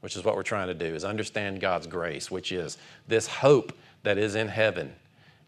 [0.00, 2.76] which is what we're trying to do, is understand God's grace, which is
[3.08, 4.94] this hope that is in heaven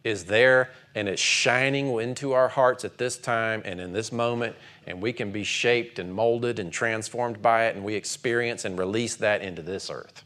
[0.05, 4.57] is there and it's shining into our hearts at this time and in this moment,
[4.87, 8.79] and we can be shaped and molded and transformed by it, and we experience and
[8.79, 10.25] release that into this earth.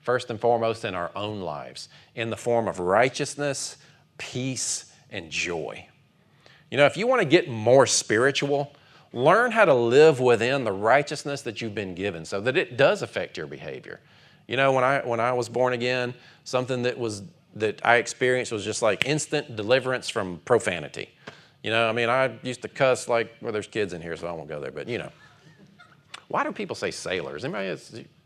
[0.00, 3.76] First and foremost, in our own lives, in the form of righteousness,
[4.18, 5.86] peace, and joy.
[6.70, 8.74] You know, if you want to get more spiritual,
[9.12, 13.02] learn how to live within the righteousness that you've been given so that it does
[13.02, 14.00] affect your behavior.
[14.48, 17.22] You know, when I, when I was born again, something that, was,
[17.56, 21.10] that I experienced was just like instant deliverance from profanity.
[21.62, 24.26] You know, I mean, I used to cuss like, well, there's kids in here, so
[24.26, 25.10] I won't go there, but you know.
[26.28, 27.44] Why do people say sailors?
[27.44, 27.78] Anybody,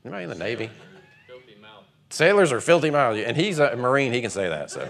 [0.04, 0.70] anybody in the Navy?
[1.26, 1.84] Filthy mouth.
[2.08, 4.88] Sailors are filthy mouth, and he's a Marine, he can say that, so.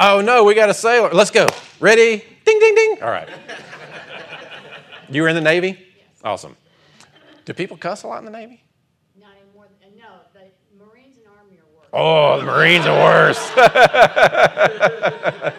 [0.00, 1.10] oh no, we got a sailor.
[1.12, 1.46] Let's go.
[1.78, 2.24] Ready?
[2.44, 2.98] Ding, ding, ding.
[3.02, 3.28] All right.
[5.10, 5.68] You were in the Navy?
[5.68, 6.06] Yes.
[6.24, 6.56] Awesome.
[7.44, 8.62] Do people cuss a lot in the Navy?
[9.18, 9.68] Not anymore.
[9.96, 11.77] No, the Marines and Army are worse.
[11.92, 13.50] Oh, the Marines are worse.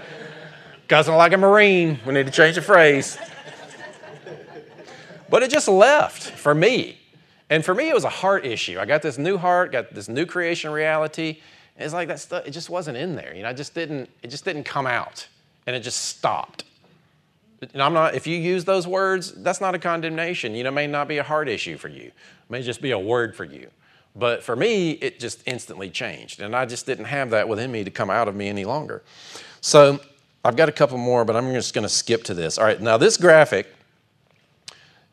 [0.88, 2.00] Cussing like a Marine.
[2.06, 3.18] We need to change the phrase.
[5.30, 6.98] But it just left for me.
[7.50, 8.80] And for me, it was a heart issue.
[8.80, 11.40] I got this new heart, got this new creation reality.
[11.76, 13.36] And it's like that stuff, it just wasn't in there.
[13.36, 15.28] You know, I just didn't, it just didn't come out.
[15.66, 16.64] And it just stopped.
[17.74, 20.56] And I'm not, if you use those words, that's not a condemnation.
[20.56, 22.06] You know, it may not be a heart issue for you.
[22.06, 22.14] It
[22.50, 23.70] may just be a word for you.
[24.16, 26.42] But for me, it just instantly changed.
[26.42, 29.04] And I just didn't have that within me to come out of me any longer.
[29.62, 30.00] So
[30.44, 32.58] I've got a couple more, but I'm just going to skip to this.
[32.58, 33.68] All right, now this graphic,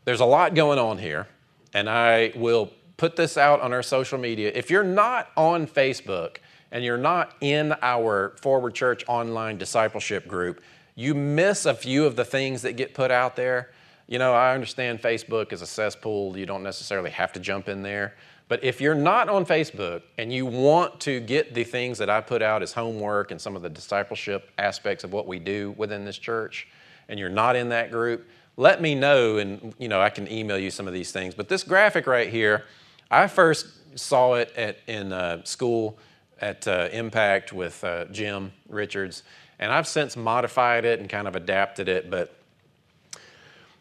[0.04, 1.26] there's a lot going on here.
[1.74, 4.50] And I will put this out on our social media.
[4.54, 6.38] If you're not on Facebook
[6.72, 10.62] and you're not in our Forward Church online discipleship group,
[10.94, 13.70] you miss a few of the things that get put out there.
[14.06, 16.38] You know, I understand Facebook is a cesspool.
[16.38, 18.14] You don't necessarily have to jump in there.
[18.48, 22.20] But if you're not on Facebook and you want to get the things that I
[22.20, 26.04] put out as homework and some of the discipleship aspects of what we do within
[26.04, 26.68] this church,
[27.08, 30.58] and you're not in that group, let me know, and you know I can email
[30.58, 31.34] you some of these things.
[31.34, 32.64] But this graphic right here,
[33.10, 33.66] I first
[33.98, 35.98] saw it at, in uh, school
[36.40, 39.24] at uh, Impact with uh, Jim Richards,
[39.58, 42.10] and I've since modified it and kind of adapted it.
[42.10, 42.35] But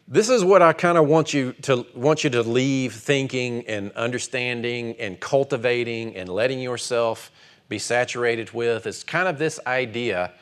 [0.08, 3.90] this is what I kind of want you to want you to leave thinking and
[3.92, 7.32] understanding and cultivating and letting yourself
[7.68, 8.86] be saturated with.
[8.86, 10.32] It's kind of this idea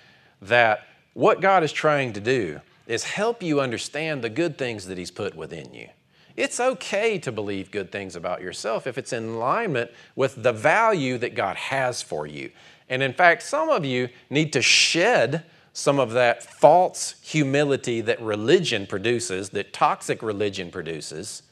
[0.43, 4.99] that what God is trying to do is help you understand the good things that
[4.99, 5.89] He's put within you.
[6.37, 11.17] It's okay to believe good things about yourself if it's in alignment with the value
[11.19, 12.51] that God has for you.
[12.89, 15.45] And in fact, some of you need to shed
[15.77, 21.43] some of that false humility that religion produces, that toxic religion produces,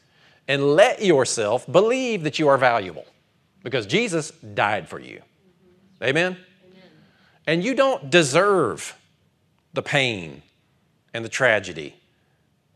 [0.47, 3.05] and let yourself believe that you are valuable
[3.65, 5.21] because Jesus died for you.
[6.01, 6.37] Amen?
[6.37, 6.37] Amen?
[7.49, 8.97] And you don't deserve
[9.73, 10.43] the pain
[11.13, 11.97] and the tragedy.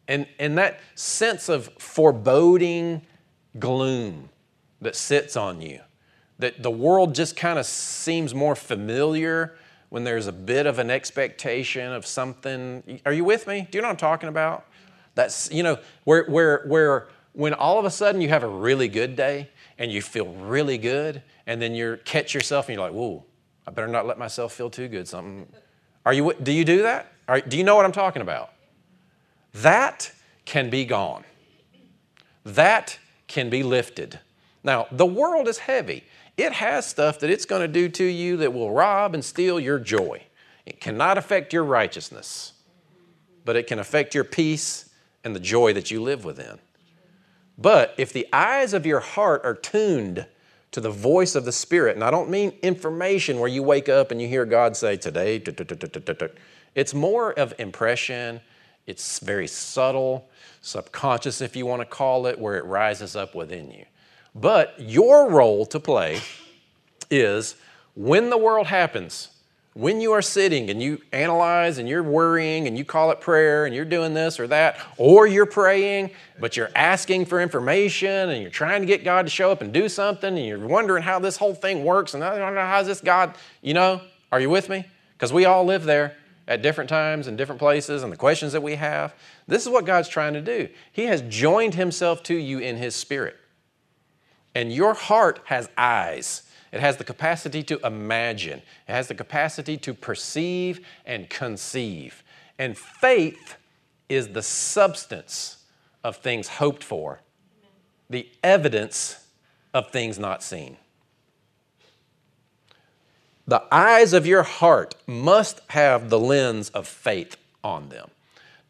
[0.09, 3.03] And, and that sense of foreboding
[3.61, 4.31] gloom
[4.81, 5.81] that sits on you,
[6.41, 9.57] that the world just kind of seems more familiar
[9.89, 13.01] when there's a bit of an expectation of something.
[13.07, 13.67] Are you with me?
[13.71, 14.67] Do you know what I'm talking about?
[15.15, 18.89] That's, you know, where, where, where when all of a sudden you have a really
[18.89, 22.95] good day and you feel really good, and then you catch yourself and you're like,
[22.95, 23.25] whoa,
[23.67, 25.07] I better not let myself feel too good.
[25.07, 25.47] Something.
[26.05, 27.13] Are you, do you do that?
[27.29, 28.53] Are, do you know what I'm talking about?
[29.53, 30.13] That
[30.45, 31.25] can be gone.
[32.45, 34.19] That can be lifted.
[34.63, 36.05] Now, the world is heavy.
[36.37, 39.59] It has stuff that it's going to do to you that will rob and steal
[39.59, 40.23] your joy.
[40.67, 42.53] It cannot affect your righteousness,
[43.45, 44.91] but it can affect your peace
[45.25, 46.59] and the joy that you live within.
[47.59, 50.27] But if the eyes of your heart are tuned
[50.73, 54.11] to the voice of the Spirit, and I don't mean information where you wake up
[54.11, 55.43] and you hear God say, Today,
[56.75, 58.43] it's more of impression,
[58.87, 60.29] it's very subtle,
[60.61, 63.87] subconscious, if you want to call it, where it rises up within you.
[64.39, 66.21] But your role to play
[67.11, 67.57] is
[67.95, 69.31] when the world happens,
[69.73, 73.65] when you are sitting and you analyze and you're worrying and you call it prayer
[73.65, 78.43] and you're doing this or that, or you're praying, but you're asking for information and
[78.43, 81.19] you're trying to get God to show up and do something and you're wondering how
[81.19, 84.51] this whole thing works and I don't know how's this God, you know, are you
[84.51, 84.85] with me?
[85.15, 86.15] Because we all live there
[86.47, 89.15] at different times and different places and the questions that we have.
[89.49, 90.69] This is what God's trying to do.
[90.93, 93.37] He has joined Himself to you in His Spirit.
[94.57, 96.45] And your heart has eyes.
[96.73, 102.25] It has the capacity to imagine, it has the capacity to perceive and conceive.
[102.59, 103.57] And faith
[104.09, 105.59] is the substance
[106.03, 107.21] of things hoped for,
[108.09, 109.27] the evidence
[109.75, 110.79] of things not seen.
[113.47, 118.09] The eyes of your heart must have the lens of faith on them.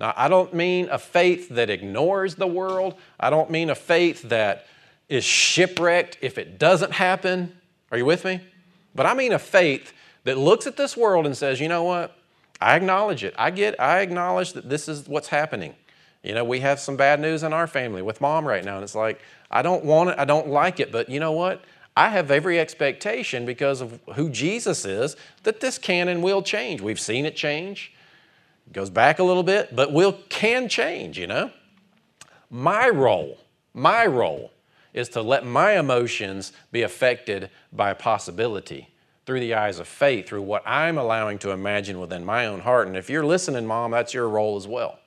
[0.01, 2.97] Now, I don't mean a faith that ignores the world.
[3.21, 4.67] I don't mean a faith that
[5.09, 7.57] is shipwrecked if it doesn't happen.
[7.91, 8.41] Are you with me?
[8.95, 9.93] But I mean a faith
[10.25, 12.17] that looks at this world and says, you know what?
[12.61, 13.35] I acknowledge it.
[13.39, 15.75] I get, I acknowledge that this is what's happening.
[16.23, 18.83] You know, we have some bad news in our family with mom right now, and
[18.83, 21.63] it's like, I don't want it, I don't like it, but you know what?
[21.97, 26.81] I have every expectation because of who Jesus is that this can and will change.
[26.81, 27.93] We've seen it change.
[28.67, 31.51] It goes back a little bit, but will can change, you know?
[32.51, 33.39] My role,
[33.73, 34.51] my role
[34.97, 38.89] is to let my emotions be affected by possibility
[39.27, 42.89] through the eyes of faith, through what I'm allowing to imagine within my own heart.
[42.89, 44.99] And if you're listening, Mom, that's your role as well.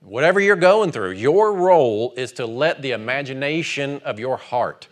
[0.00, 4.88] Whatever you're going through, your role is to let the imagination of your heart,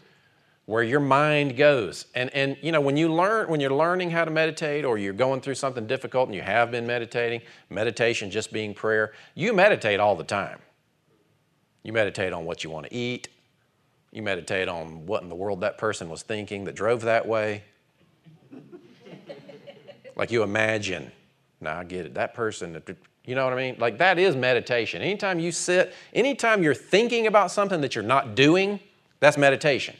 [0.66, 2.06] where your mind goes.
[2.14, 5.12] And, and you know, when you learn, when you're learning how to meditate or you're
[5.12, 9.98] going through something difficult and you have been meditating, meditation just being prayer, you meditate
[9.98, 10.60] all the time.
[11.82, 13.28] You meditate on what you want to eat,
[14.12, 17.62] you meditate on what in the world that person was thinking that drove that way.
[20.16, 21.12] like you imagine,
[21.60, 22.82] now I get it, that person,
[23.24, 23.76] you know what I mean?
[23.78, 25.02] Like that is meditation.
[25.02, 28.80] Anytime you sit, anytime you're thinking about something that you're not doing,
[29.20, 29.96] that's meditation.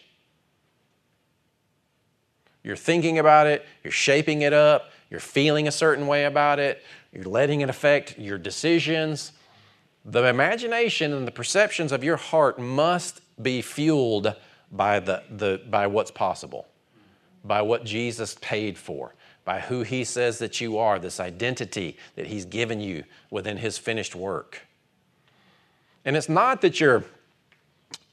[2.63, 6.83] You're thinking about it, you're shaping it up, you're feeling a certain way about it,
[7.13, 9.33] you're letting it affect your decisions.
[10.05, 14.35] The imagination and the perceptions of your heart must be fueled
[14.71, 16.67] by, the, the, by what's possible,
[17.45, 19.15] by what Jesus paid for,
[19.45, 23.79] by who He says that you are, this identity that He's given you within His
[23.79, 24.67] finished work.
[26.05, 27.05] And it's not that you're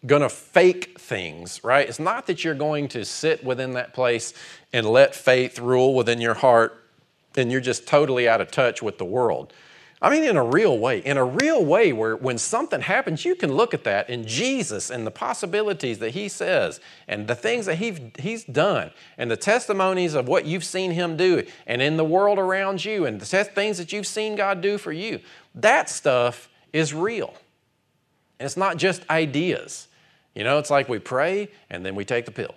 [0.06, 1.88] going to fake things, right?
[1.88, 4.34] It's not that you're going to sit within that place
[4.72, 6.84] and let faith rule within your heart
[7.36, 9.54] and you're just totally out of touch with the world.
[10.00, 13.34] I mean, in a real way, in a real way, where when something happens, you
[13.34, 17.66] can look at that in Jesus and the possibilities that He says and the things
[17.66, 21.98] that he, He's done and the testimonies of what you've seen Him do and in
[21.98, 25.20] the world around you and the things that you've seen God do for you.
[25.56, 27.34] That stuff is real.
[28.40, 29.88] And it's not just ideas.
[30.36, 32.54] You know, it's like we pray and then we take the pill.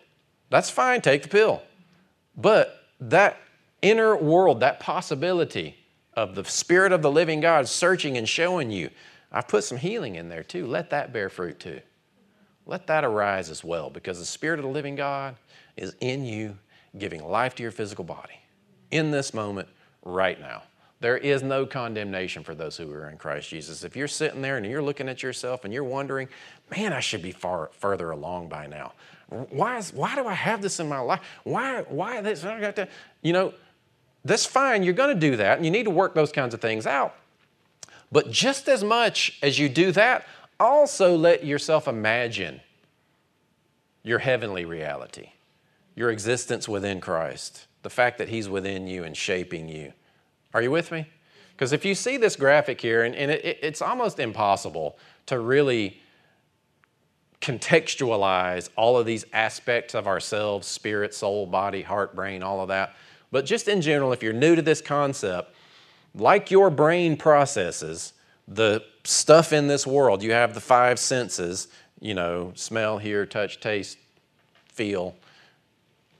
[0.50, 1.62] That's fine, take the pill.
[2.36, 3.38] But that
[3.80, 5.76] inner world, that possibility,
[6.14, 8.90] of the Spirit of the living God searching and showing you.
[9.32, 10.66] I've put some healing in there too.
[10.66, 11.80] Let that bear fruit too.
[12.66, 15.36] Let that arise as well because the Spirit of the living God
[15.76, 16.56] is in you,
[16.98, 18.34] giving life to your physical body
[18.90, 19.68] in this moment,
[20.02, 20.62] right now.
[21.00, 23.84] There is no condemnation for those who are in Christ Jesus.
[23.84, 26.28] If you're sitting there and you're looking at yourself and you're wondering,
[26.70, 28.92] man, I should be far further along by now.
[29.28, 31.20] Why, is, why do I have this in my life?
[31.44, 32.44] Why, why this?
[32.44, 32.88] I got to,
[33.22, 33.54] you know,
[34.24, 34.82] that's fine.
[34.82, 37.14] You're going to do that, and you need to work those kinds of things out.
[38.12, 40.26] But just as much as you do that,
[40.58, 42.60] also let yourself imagine
[44.02, 45.30] your heavenly reality,
[45.94, 49.92] your existence within Christ, the fact that He's within you and shaping you.
[50.52, 51.06] Are you with me?
[51.52, 56.00] Because if you see this graphic here, and, and it, it's almost impossible to really
[57.40, 62.94] contextualize all of these aspects of ourselves spirit, soul, body, heart, brain, all of that
[63.30, 65.54] but just in general, if you're new to this concept,
[66.14, 68.12] like your brain processes
[68.50, 71.68] the stuff in this world, you have the five senses,
[72.00, 73.96] you know, smell, hear, touch, taste,
[74.66, 75.14] feel.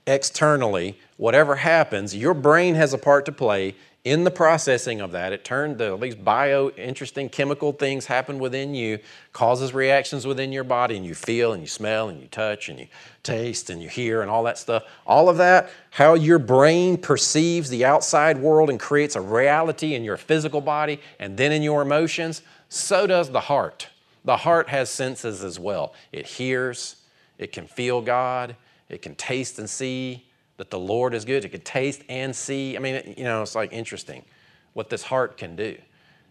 [0.06, 5.34] Externally, whatever happens, your brain has a part to play in the processing of that,
[5.34, 8.98] it turned the, these bio interesting chemical things happen within you,
[9.34, 12.78] causes reactions within your body, and you feel and you smell and you touch and
[12.78, 12.86] you
[13.22, 14.84] taste and you hear and all that stuff.
[15.06, 20.02] All of that, how your brain perceives the outside world and creates a reality in
[20.02, 22.40] your physical body and then in your emotions,
[22.70, 23.88] so does the heart.
[24.24, 25.92] The heart has senses as well.
[26.10, 26.96] It hears,
[27.36, 28.56] it can feel God,
[28.88, 30.24] it can taste and see,
[30.60, 31.42] that the Lord is good.
[31.42, 32.76] It could taste and see.
[32.76, 34.26] I mean, you know, it's like interesting
[34.74, 35.78] what this heart can do.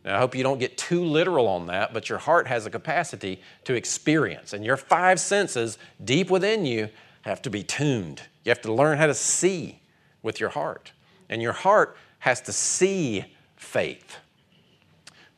[0.05, 2.69] Now, I hope you don't get too literal on that, but your heart has a
[2.69, 6.89] capacity to experience, and your five senses deep within you
[7.23, 8.21] have to be tuned.
[8.45, 9.81] You have to learn how to see
[10.21, 10.91] with your heart.
[11.27, 13.25] And your heart has to see
[13.55, 14.17] faith.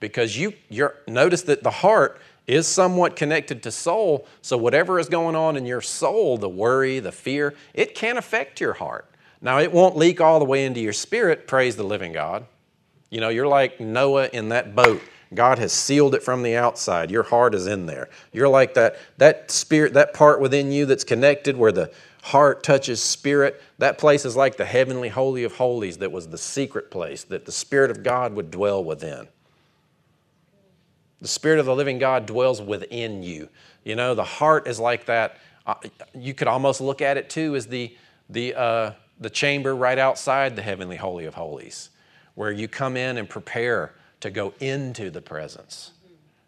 [0.02, 4.28] Because you you notice that the heart is somewhat connected to soul.
[4.42, 8.60] So, whatever is going on in your soul, the worry, the fear, it can affect
[8.60, 9.08] your heart.
[9.42, 12.46] Now, it won't leak all the way into your spirit, praise the living God.
[13.10, 15.02] You know, you're like Noah in that boat.
[15.34, 17.10] God has sealed it from the outside.
[17.10, 18.10] Your heart is in there.
[18.34, 23.02] You're like that, that spirit, that part within you that's connected where the heart touches
[23.02, 23.62] spirit.
[23.78, 27.46] That place is like the heavenly holy of holies that was the secret place that
[27.46, 29.28] the Spirit of God would dwell within.
[31.22, 33.50] The Spirit of the living God dwells within you.
[33.84, 35.38] You know, the heart is like that.
[35.66, 35.76] Uh,
[36.16, 37.96] you could almost look at it too as the,
[38.30, 41.92] the, uh, the chamber right outside the heavenly holy of holies,
[42.34, 45.92] where you come in and prepare to go into the presence.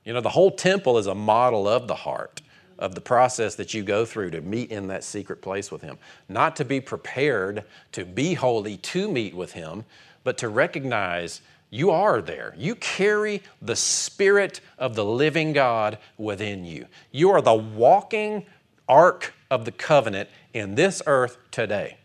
[0.03, 2.41] You know, the whole temple is a model of the heart,
[2.79, 5.97] of the process that you go through to meet in that secret place with Him.
[6.27, 9.85] Not to be prepared to be holy to meet with Him,
[10.23, 11.41] but to recognize
[11.73, 12.53] you are there.
[12.55, 16.85] You carry the Spirit of the living God within you.
[17.11, 18.45] You are the walking
[18.87, 21.97] ark of the covenant in this earth today.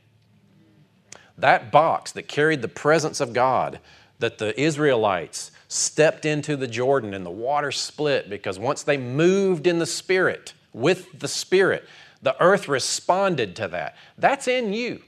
[1.36, 3.80] That box that carried the presence of God
[4.20, 9.66] that the Israelites stepped into the Jordan and the water split because once they moved
[9.66, 11.86] in the Spirit, with the Spirit,
[12.22, 13.96] the earth responded to that.
[14.16, 15.02] That's in you.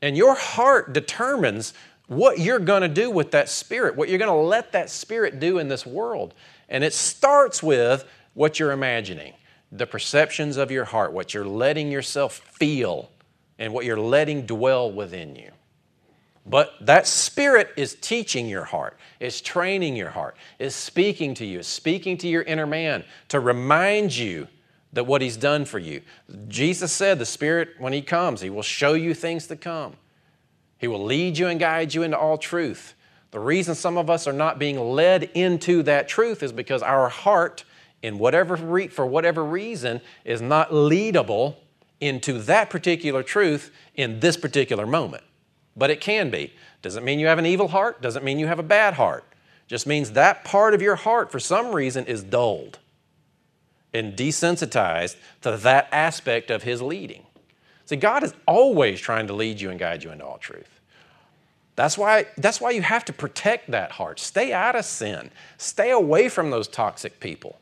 [0.00, 1.74] And your heart determines
[2.08, 5.38] what you're going to do with that spirit, what you're going to let that spirit
[5.38, 6.34] do in this world.
[6.68, 8.04] And it starts with
[8.34, 9.34] what you're imagining,
[9.70, 13.10] the perceptions of your heart, what you're letting yourself feel,
[13.58, 15.50] and what you're letting dwell within you.
[16.46, 21.58] But that spirit is teaching your heart, is training your heart, is speaking to you,
[21.58, 24.48] is speaking to your inner man to remind you
[24.94, 26.00] that what he's done for you.
[26.48, 29.94] Jesus said the spirit, when he comes, he will show you things to come.
[30.78, 32.94] He will lead you and guide you into all truth.
[33.30, 37.08] The reason some of us are not being led into that truth is because our
[37.08, 37.64] heart,
[38.02, 41.56] in whatever re- for whatever reason, is not leadable
[42.00, 45.24] into that particular truth in this particular moment.
[45.76, 46.54] But it can be.
[46.80, 49.24] Doesn't mean you have an evil heart, doesn't mean you have a bad heart.
[49.66, 52.78] Just means that part of your heart, for some reason, is dulled
[53.92, 57.24] and desensitized to that aspect of His leading.
[57.88, 60.68] See, God is always trying to lead you and guide you into all truth.
[61.74, 64.20] That's why, that's why you have to protect that heart.
[64.20, 65.30] Stay out of sin.
[65.56, 67.58] Stay away from those toxic people.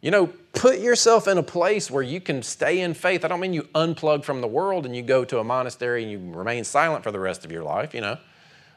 [0.00, 3.26] You know, put yourself in a place where you can stay in faith.
[3.26, 6.10] I don't mean you unplug from the world and you go to a monastery and
[6.10, 8.16] you remain silent for the rest of your life, you know.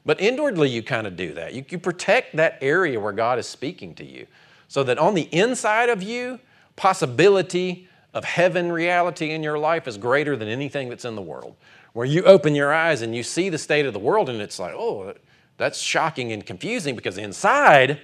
[0.05, 1.53] But inwardly, you kind of do that.
[1.53, 4.27] You, you protect that area where God is speaking to you
[4.67, 6.41] so that on the inside of you,
[6.75, 11.55] possibility of heaven reality in your life is greater than anything that's in the world.
[11.93, 14.59] Where you open your eyes and you see the state of the world, and it's
[14.59, 15.13] like, oh,
[15.57, 17.99] that's shocking and confusing because inside,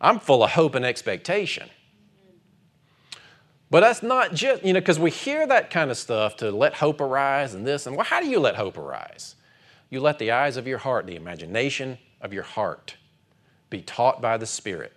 [0.00, 1.68] I'm full of hope and expectation.
[3.70, 6.74] But that's not just, you know, because we hear that kind of stuff to let
[6.74, 9.34] hope arise and this, and well, how do you let hope arise?
[9.90, 12.96] You let the eyes of your heart, the imagination of your heart,
[13.70, 14.92] be taught by the Spirit.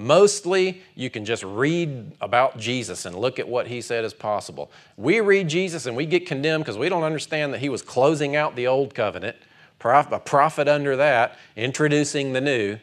[0.00, 4.72] Mostly, you can just read about Jesus and look at what he said is possible.
[4.96, 8.34] We read Jesus and we get condemned because we don't understand that he was closing
[8.34, 9.36] out the old covenant,
[9.84, 12.78] a prophet under that, introducing the new.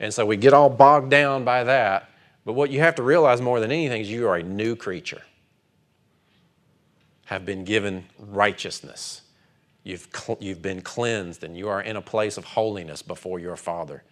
[0.00, 2.08] And so we get all bogged down by that.
[2.46, 5.20] But what you have to realize more than anything is you are a new creature,
[7.26, 9.20] have been given righteousness.
[9.84, 10.08] You've,
[10.40, 14.04] you've been cleansed and you are in a place of holiness before your Father.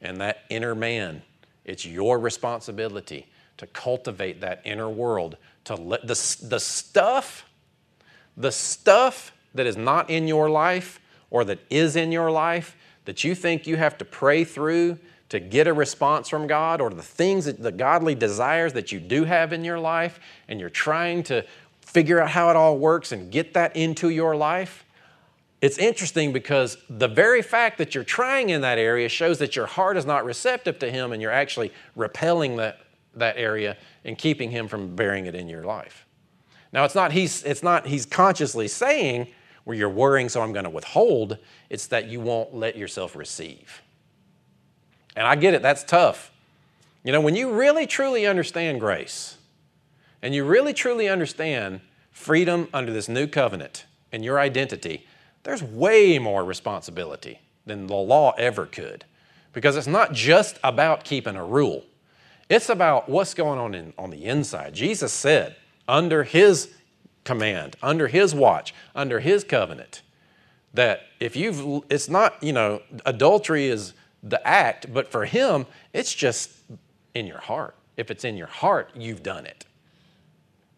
[0.00, 1.22] And that inner man,
[1.64, 7.48] it's your responsibility to cultivate that inner world, to let the, the stuff,
[8.36, 11.00] the stuff that is not in your life
[11.30, 14.98] or that is in your life that you think you have to pray through
[15.28, 19.00] to get a response from God or the things that the godly desires that you
[19.00, 21.44] do have in your life and you're trying to
[21.80, 24.83] figure out how it all works and get that into your life,
[25.64, 29.64] it's interesting because the very fact that you're trying in that area shows that your
[29.64, 32.80] heart is not receptive to Him and you're actually repelling that,
[33.14, 36.04] that area and keeping Him from bearing it in your life.
[36.70, 39.28] Now, it's not He's, it's not, he's consciously saying,
[39.64, 41.38] where you're worrying, so I'm going to withhold,
[41.70, 43.80] it's that you won't let yourself receive.
[45.16, 46.30] And I get it, that's tough.
[47.04, 49.38] You know, when you really truly understand grace
[50.20, 55.06] and you really truly understand freedom under this new covenant and your identity,
[55.44, 59.04] there's way more responsibility than the law ever could.
[59.52, 61.84] Because it's not just about keeping a rule,
[62.48, 64.74] it's about what's going on in, on the inside.
[64.74, 66.74] Jesus said, under his
[67.22, 70.02] command, under his watch, under his covenant,
[70.74, 76.12] that if you've, it's not, you know, adultery is the act, but for him, it's
[76.12, 76.50] just
[77.14, 77.76] in your heart.
[77.96, 79.66] If it's in your heart, you've done it.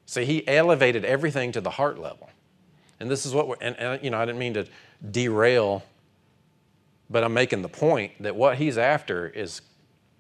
[0.04, 2.30] See, he elevated everything to the heart level.
[3.00, 4.66] And this is what we're, and, and, you know, I didn't mean to
[5.10, 5.82] derail,
[7.10, 9.60] but I'm making the point that what he's after is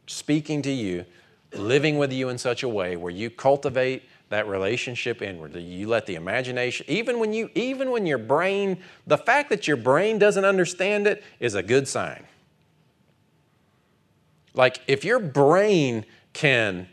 [0.06, 1.04] speaking to you,
[1.52, 5.62] living with you in such a way where you cultivate that relationship inwardly.
[5.62, 9.76] You let the imagination, even when you, even when your brain, the fact that your
[9.76, 12.24] brain doesn't understand it is a good sign.
[14.52, 16.88] Like if your brain can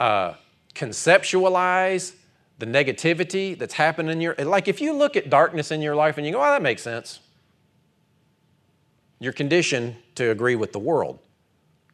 [0.00, 0.34] uh,
[0.74, 2.14] conceptualize
[2.58, 6.16] the negativity that's happened in your like if you look at darkness in your life
[6.16, 7.20] and you go, oh, that makes sense.
[9.18, 11.18] You're conditioned to agree with the world.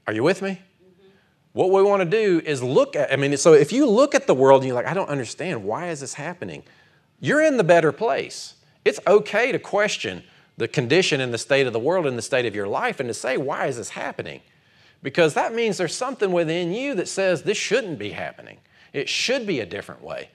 [0.06, 0.50] Are you with me?
[0.50, 1.08] Mm-hmm.
[1.52, 4.26] What we want to do is look at, I mean, so if you look at
[4.26, 6.64] the world and you're like, I don't understand, why is this happening?
[7.20, 8.54] You're in the better place.
[8.84, 10.24] It's okay to question
[10.56, 13.08] the condition and the state of the world and the state of your life and
[13.08, 14.40] to say, why is this happening?
[15.02, 18.58] Because that means there's something within you that says this shouldn't be happening.
[18.92, 20.28] It should be a different way.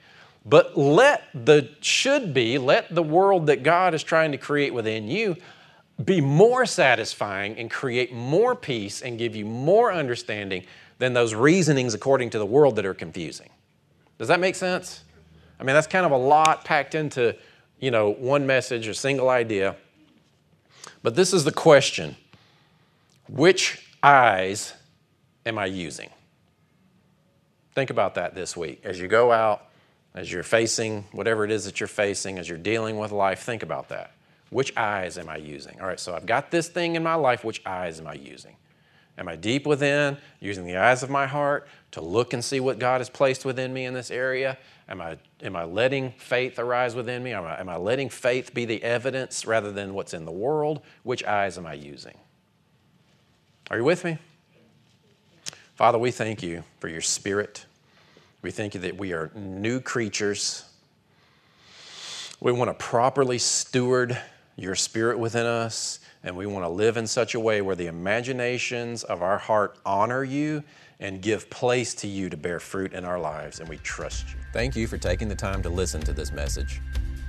[0.48, 5.06] But let the should be, let the world that God is trying to create within
[5.06, 5.36] you
[6.02, 10.64] be more satisfying and create more peace and give you more understanding
[10.98, 13.50] than those reasonings according to the world that are confusing.
[14.16, 15.04] Does that make sense?
[15.60, 17.36] I mean, that's kind of a lot packed into,
[17.78, 19.76] you know, one message, a single idea.
[21.02, 22.16] But this is the question
[23.28, 24.72] Which eyes
[25.44, 26.08] am I using?
[27.74, 28.80] Think about that this week.
[28.84, 29.67] As you go out
[30.18, 33.62] as you're facing whatever it is that you're facing, as you're dealing with life, think
[33.62, 34.10] about that.
[34.50, 35.80] Which eyes am I using?
[35.80, 37.44] All right, so I've got this thing in my life.
[37.44, 38.56] Which eyes am I using?
[39.16, 42.80] Am I deep within, using the eyes of my heart to look and see what
[42.80, 44.58] God has placed within me in this area?
[44.88, 47.32] Am I, am I letting faith arise within me?
[47.32, 50.80] Am I, am I letting faith be the evidence rather than what's in the world?
[51.04, 52.18] Which eyes am I using?
[53.70, 54.18] Are you with me?
[55.76, 57.66] Father, we thank you for your spirit.
[58.48, 60.64] We thank you that we are new creatures.
[62.40, 64.18] We want to properly steward
[64.56, 67.88] your spirit within us, and we want to live in such a way where the
[67.88, 70.64] imaginations of our heart honor you
[70.98, 74.38] and give place to you to bear fruit in our lives, and we trust you.
[74.54, 76.80] Thank you for taking the time to listen to this message.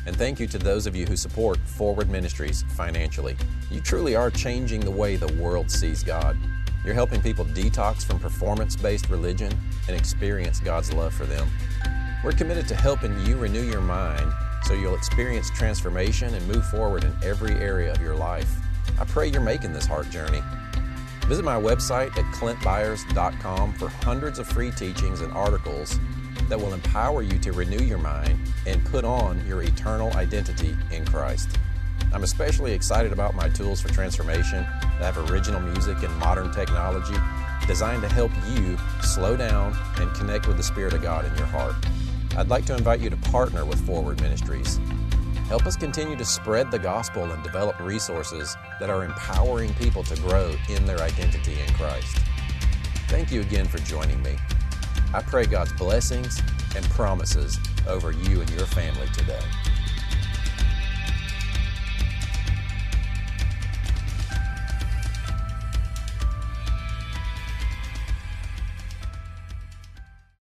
[0.05, 3.35] And thank you to those of you who support Forward Ministries financially.
[3.69, 6.37] You truly are changing the way the world sees God.
[6.85, 9.51] You're helping people detox from performance based religion
[9.87, 11.47] and experience God's love for them.
[12.23, 14.31] We're committed to helping you renew your mind
[14.63, 18.49] so you'll experience transformation and move forward in every area of your life.
[18.99, 20.41] I pray you're making this heart journey.
[21.27, 25.99] Visit my website at clintbyars.com for hundreds of free teachings and articles
[26.47, 31.05] that will empower you to renew your mind and put on your eternal identity in
[31.05, 31.57] Christ.
[32.11, 37.15] I'm especially excited about my tools for transformation that have original music and modern technology
[37.67, 41.45] designed to help you slow down and connect with the Spirit of God in your
[41.45, 41.75] heart.
[42.35, 44.79] I'd like to invite you to partner with Forward Ministries.
[45.47, 50.15] Help us continue to spread the gospel and develop resources that are empowering people to
[50.21, 52.17] grow in their identity in Christ.
[53.07, 54.35] Thank you again for joining me.
[55.13, 56.41] I pray God's blessings
[56.75, 59.41] and promises over you and your family today.